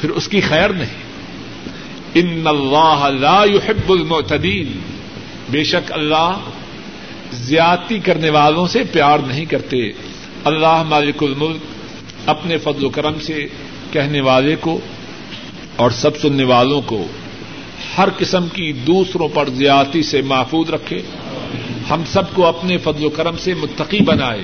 پھر 0.00 0.10
اس 0.10 0.28
کی 0.28 0.40
خیر 0.40 0.68
نہیں۔ 0.70 1.04
ان 2.14 2.46
اللہ 2.46 3.08
لا 3.20 3.44
يحب 3.44 3.92
المعتدین۔ 3.92 4.78
بے 5.50 5.64
شک 5.64 5.92
اللہ 5.92 6.38
زیادتی 7.32 7.98
کرنے 7.98 8.30
والوں 8.30 8.66
سے 8.66 8.82
پیار 8.84 9.18
نہیں 9.18 9.44
کرتے۔ 9.44 9.90
اللہ 10.44 10.82
مالک 10.82 11.22
الملک 11.22 11.60
اپنے 12.26 12.58
فضل 12.58 12.84
و 12.84 12.88
کرم 12.88 13.18
سے 13.18 13.46
کہنے 13.92 14.20
والے 14.20 14.56
کو 14.60 14.80
اور 15.76 15.90
سب 15.90 16.16
سننے 16.16 16.44
والوں 16.44 16.80
کو 16.86 17.06
ہر 17.98 18.08
قسم 18.18 18.48
کی 18.48 18.72
دوسروں 18.72 19.28
پر 19.28 19.48
زیادتی 19.48 20.02
سے 20.02 20.22
محفوظ 20.22 20.70
رکھے، 20.70 21.02
ہم 21.90 22.02
سب 22.06 22.34
کو 22.34 22.46
اپنے 22.46 22.78
فضل 22.78 23.04
و 23.04 23.10
کرم 23.10 23.36
سے 23.36 23.54
متقی 23.54 24.00
بنائے 24.00 24.42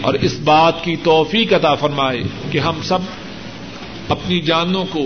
اور 0.00 0.14
اس 0.14 0.38
بات 0.44 0.84
کی 0.84 0.96
توفیق 0.96 1.52
عطا 1.52 1.74
فرمائے 1.74 2.22
کہ 2.50 2.58
ہم 2.58 2.74
سب 2.82 2.98
اپنی 4.08 4.40
جانوں 4.40 4.84
کو 4.90 5.02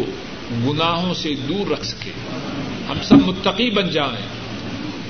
گناہوں 0.67 1.15
سے 1.15 1.35
دور 1.49 1.71
رکھ 1.71 1.87
سکیں۔ 1.87 2.13
ہم 2.89 2.97
سب 3.03 3.15
متقی 3.15 3.71
بن 3.71 3.91
جائیں 3.91 4.27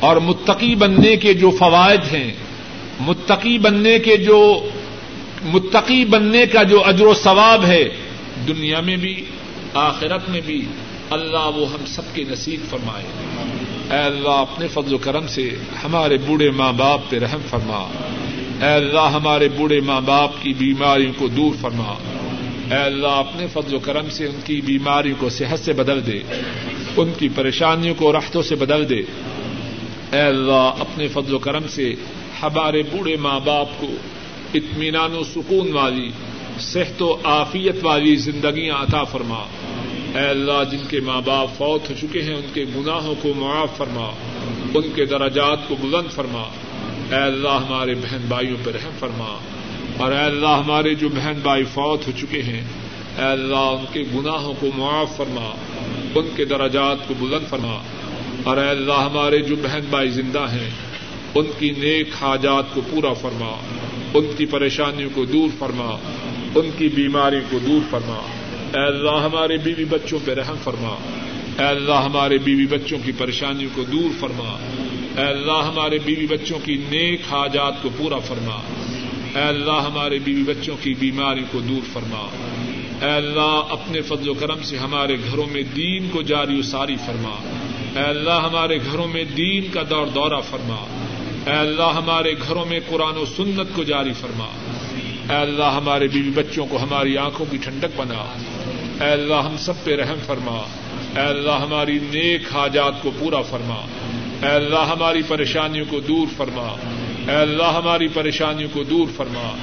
اور 0.01 0.17
متقی 0.17 0.75
بننے 0.75 1.17
کے 1.17 1.35
جو 1.35 1.51
فوائد 1.51 2.15
ہیں، 2.15 2.33
متقی 3.01 3.59
بننے 3.59 3.99
کے 3.99 4.17
جو، 4.17 4.69
متقی 5.45 6.05
بننے 6.05 6.47
کا 6.47 6.63
جو 6.63 6.85
اجر 6.85 7.07
و 7.07 7.15
ثواب 7.15 7.65
ہے، 7.65 7.85
دنیا 8.49 8.81
میں 8.81 8.97
بھی 8.97 9.25
آخرت 9.75 10.29
میں 10.29 10.41
بھی 10.47 10.65
اللہ 11.11 11.51
وہ 11.57 11.71
ہم 11.71 11.87
سب 11.87 12.03
کے 12.15 12.25
نصیب 12.25 12.61
فرمائے۔ 12.71 13.05
اے 13.91 14.05
اللہ، 14.05 14.29
اپنے 14.29 14.69
فضل 14.69 14.95
و 14.95 14.99
کرم 14.99 15.27
سے 15.27 15.51
ہمارے 15.85 16.19
بوڑھے 16.27 16.51
ماں 16.51 16.73
باپ 16.73 17.01
پہ 17.09 17.19
رحم 17.19 17.41
فرما۔ 17.51 17.89
اے 18.63 18.75
اللہ، 18.75 19.01
ہمارے 19.01 19.49
بوڑھے 19.49 19.81
ماں 19.81 20.01
باپ 20.01 20.31
کی 20.43 20.53
بیماریوں 20.53 21.13
کو 21.19 21.29
دور 21.29 21.55
فرما۔ 21.61 21.95
اے 22.71 22.83
اللہ، 22.83 23.07
اپنے 23.07 23.47
فضل 23.53 23.75
و 23.75 23.79
کرم 23.79 24.11
سے 24.11 24.27
ان 24.27 24.41
کی 24.45 24.61
بیماریوں 24.61 25.17
کو 25.19 25.29
صحت 25.29 25.59
سے 25.59 25.73
بدل 25.73 26.07
دے۔ 26.07 26.21
ان 26.97 27.13
کی 27.19 27.29
پریشانیوں 27.35 27.95
کو 27.95 28.13
رختوں 28.13 28.43
سے 28.43 28.55
بدل 28.55 28.89
دے۔ 28.89 29.03
اے 30.13 30.21
اللہ، 30.21 30.73
اپنے 30.79 31.09
فضل 31.09 31.35
و 31.35 31.39
کرم 31.39 31.69
سے 31.69 31.95
ہمارے 32.43 32.83
بوڑھے 32.83 33.17
ماں 33.17 33.41
باپ 33.41 33.67
کو 33.81 33.87
اطمینان 34.55 35.13
و 35.13 35.25
سکون 35.25 35.73
والی 35.73 36.11
صحت 36.61 37.03
و 37.03 37.17
عافیت 37.25 37.77
والی 37.83 38.17
زندگیاں 38.17 38.75
عطا 38.75 39.05
فرما۔ 39.05 39.45
اے 40.15 40.27
اللہ، 40.27 40.65
جن 40.71 40.89
کے 40.89 41.01
ماں 41.01 41.21
باپ 41.25 41.49
فوت 41.57 41.91
ہو 41.91 41.95
چکے 42.01 42.23
ہیں، 42.23 42.35
ان 42.35 42.47
کے 42.55 42.65
گناہوں 42.77 43.15
کو 43.23 43.33
معاف 43.37 43.77
فرما، 43.77 44.11
ان 44.75 44.83
کے 44.95 45.05
درجات 45.05 45.69
کو 45.69 45.77
بلند 45.81 46.13
فرما۔ 46.13 46.43
اے 47.11 47.23
اللہ، 47.23 47.49
ہمارے 47.49 47.95
بہن 47.95 48.25
بھائیوں 48.29 48.57
پہ 48.65 48.71
رحم 48.71 48.91
فرما۔ 48.99 49.39
اور 49.97 50.13
اے 50.13 50.19
اللہ، 50.19 50.47
ہمارے 50.47 50.95
جو 50.95 51.09
بہن 51.09 51.33
بھائی 51.43 51.65
فوت 51.65 52.07
ہو 52.07 52.13
چکے 52.19 52.43
ہیں، 52.43 52.61
اے 53.19 53.25
اللہ، 53.25 53.57
ان 53.57 53.85
کے 53.93 54.01
گناہوں 54.15 54.55
کو 54.61 54.67
معاف 54.77 55.17
فرما، 55.17 55.57
ان 56.15 56.29
کے 56.37 56.45
درجات 56.45 57.09
کو 57.09 57.15
بلند 57.19 57.51
فرما۔ 57.51 57.83
اور 58.45 58.57
اے 58.57 58.69
اللہ، 58.69 58.93
ہمارے 58.93 59.39
جو 59.39 59.57
بہن 59.57 59.81
بھائی 59.91 60.09
زندہ 60.09 60.47
ہیں، 60.53 60.71
ان 61.35 61.47
کی 61.59 61.71
نیک 61.71 62.09
حاجات 62.21 62.65
کو 62.75 62.81
پورا 62.91 63.13
فرما، 63.13 63.57
ان 64.15 64.31
کی 64.37 64.47
پریشانیوں 64.47 65.11
کو 65.15 65.25
دور 65.25 65.49
فرما۔ 65.59 65.97
ان 66.55 66.71
کی 66.79 66.89
بیماری 66.89 67.41
کو 67.51 67.59
دور 67.59 67.81
فرما۔ 67.91 68.23
اے 68.75 68.87
اللہ، 68.87 69.11
ہمارے 69.11 69.57
بیوی 69.57 69.85
بچوں 69.85 70.19
پہ 70.25 70.35
رحم 70.35 70.55
فرما۔ 70.65 70.97
اے 71.59 71.65
اللہ، 71.65 71.95
ہمارے 71.95 72.39
بیوی 72.39 72.67
بچوں 72.67 72.99
کی 73.05 73.13
پریشانیوں 73.13 73.71
کو 73.75 73.83
دور 73.83 74.21
فرما۔ 74.21 74.59
اے 75.17 75.27
اللہ، 75.27 75.53
ہمارے 75.53 75.99
بیوی 75.99 76.27
بچوں 76.27 76.59
کی 76.65 76.75
نیک 76.75 77.21
حاجات 77.31 77.83
کو 77.83 77.89
پورا 77.97 78.19
فرما۔ 78.19 78.61
اے 79.35 79.43
اللہ، 79.43 79.73
ہمارے 79.73 80.19
بیوی 80.19 80.43
بچوں 80.43 80.77
کی 80.83 80.95
بیماری 80.95 81.45
کو 81.51 81.61
دور 81.61 81.81
فرما۔ 81.93 82.29
اے 83.03 83.11
اللہ، 83.11 83.63
اپنے 83.71 84.01
فضل 84.01 84.29
و 84.29 84.35
کرم 84.35 84.63
سے 84.63 84.79
ہمارے 84.79 85.17
گھروں 85.17 85.47
میں 85.53 85.63
دین 85.63 86.09
کو 86.13 86.23
جاری 86.23 86.59
و 86.59 86.63
ساری 86.63 86.97
فرما۔ 86.97 87.37
اے 87.97 88.09
اللہ، 88.09 88.31
ہمارے 88.31 88.77
گھروں 88.77 89.09
میں 89.09 89.25
دین 89.25 89.63
کا 89.73 89.83
دور 89.91 90.07
دورہ 90.07 90.41
فرما۔ 90.51 90.77
اے 91.47 91.57
اللہ، 91.57 91.93
ہمارے 91.95 92.33
گھروں 92.33 92.65
میں 92.65 92.81
قرآن 92.89 93.17
و 93.17 93.25
سنت 93.25 93.77
کو 93.77 93.85
جاری 93.85 94.13
فرما۔ 94.13 94.47
اے 95.31 95.37
اللہ 95.37 95.65
ہمارے 95.65 96.09
بیوی 96.09 96.31
بچوں 96.31 96.67
کو 96.67 96.83
ہماری 96.83 97.19
آنکھوں 97.19 97.47
کی 97.51 97.57
ٹھنڈک 97.57 97.89
بنا۔ 97.97 98.25
اے 99.05 99.11
اللہ 99.11 99.35
ہم 99.35 99.57
سب 99.57 99.73
پہ 99.85 99.97
رحم 99.97 100.19
فرما۔ 100.27 100.63
اے 101.21 101.27
اللہ 101.27 101.51
ہماری 101.51 101.99
نیک 102.03 102.43
حاجات 102.55 103.03
کو 103.03 103.11
پورا 103.19 103.43
فرما۔ 103.43 103.75
اے 104.43 104.55
اللہ 104.55 104.79
ہماری 104.79 105.23
پریشانیوں 105.23 105.85
کو 105.91 106.01
دور 106.01 106.27
فرما۔ 106.37 106.77
اے 107.29 107.37
اللہ 107.37 107.63
ہماری 107.63 108.09
پریشانیوں 108.09 108.71
کو 108.73 108.85
دور 108.85 109.07
فرما۔ 109.17 109.57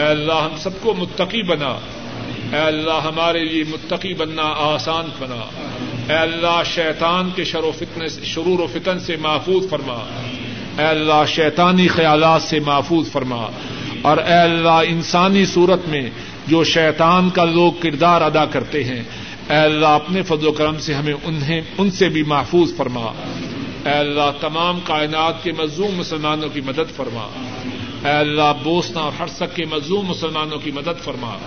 اے 0.00 0.06
اللہ 0.06 0.32
ہم 0.32 0.56
سب 0.56 0.70
کو 0.80 0.94
متقی 0.94 1.42
بنا۔ 1.42 1.78
اے 2.52 2.58
اللہ 2.58 3.00
ہمارے 3.04 3.44
لیے 3.44 3.64
متقی 3.68 4.14
بننا 4.14 4.54
آسان 4.56 5.04
بنا۔ 5.18 5.46
اے 6.12 6.18
اللہ 6.18 6.62
شیطان 6.64 7.30
کے 7.36 7.44
شر 7.44 7.62
و 7.62 7.72
فتن 7.78 8.08
شرور 8.08 8.58
و 8.58 8.66
فتن 8.66 9.00
سے 9.00 9.16
محفوظ 9.16 9.68
فرما۔ 9.70 10.06
اے 10.78 10.84
اللہ 10.84 11.24
شیطانی 11.28 11.88
خیالات 11.88 12.42
سے 12.42 12.60
محفوظ 12.60 13.12
فرما۔ 13.12 13.46
اور 14.02 14.16
اے 14.16 14.34
اللہ 14.34 14.80
انسانی 14.86 15.46
صورت 15.46 15.88
میں 15.88 16.10
جو 16.46 16.64
شیطان 16.64 17.30
کا 17.30 17.44
لوگ 17.44 17.72
کردار 17.72 18.20
ادا 18.20 18.44
کرتے 18.44 18.84
ہیں، 18.84 19.02
اے 19.50 19.56
اللہ 19.56 19.86
اپنے 19.86 20.22
فضل 20.22 20.46
و 20.46 20.52
کرم 20.52 20.78
سے 20.78 20.94
ہمیں 20.94 21.14
انہیں، 21.24 21.60
ان 21.78 21.90
سے 21.90 22.08
بھی 22.08 22.22
محفوظ 22.22 22.76
فرما۔ 22.76 23.12
اے 23.84 23.92
اللہ 23.92 24.30
تمام 24.40 24.80
کائنات 24.84 25.44
کے 25.44 25.52
مظلوم 25.52 25.96
مسلمانوں 25.96 26.48
کی 26.48 26.60
مدد 26.60 26.96
فرما۔ 26.96 27.28
اے 28.04 28.10
اللہ 28.10 28.52
بوسنا 28.62 29.00
اور 29.00 29.12
ہرسک 29.18 29.56
کے 29.56 29.64
مظلوم 29.64 30.06
مسلمانوں 30.06 30.58
کی 30.58 30.70
مدد 30.70 31.04
فرما۔ 31.04 31.38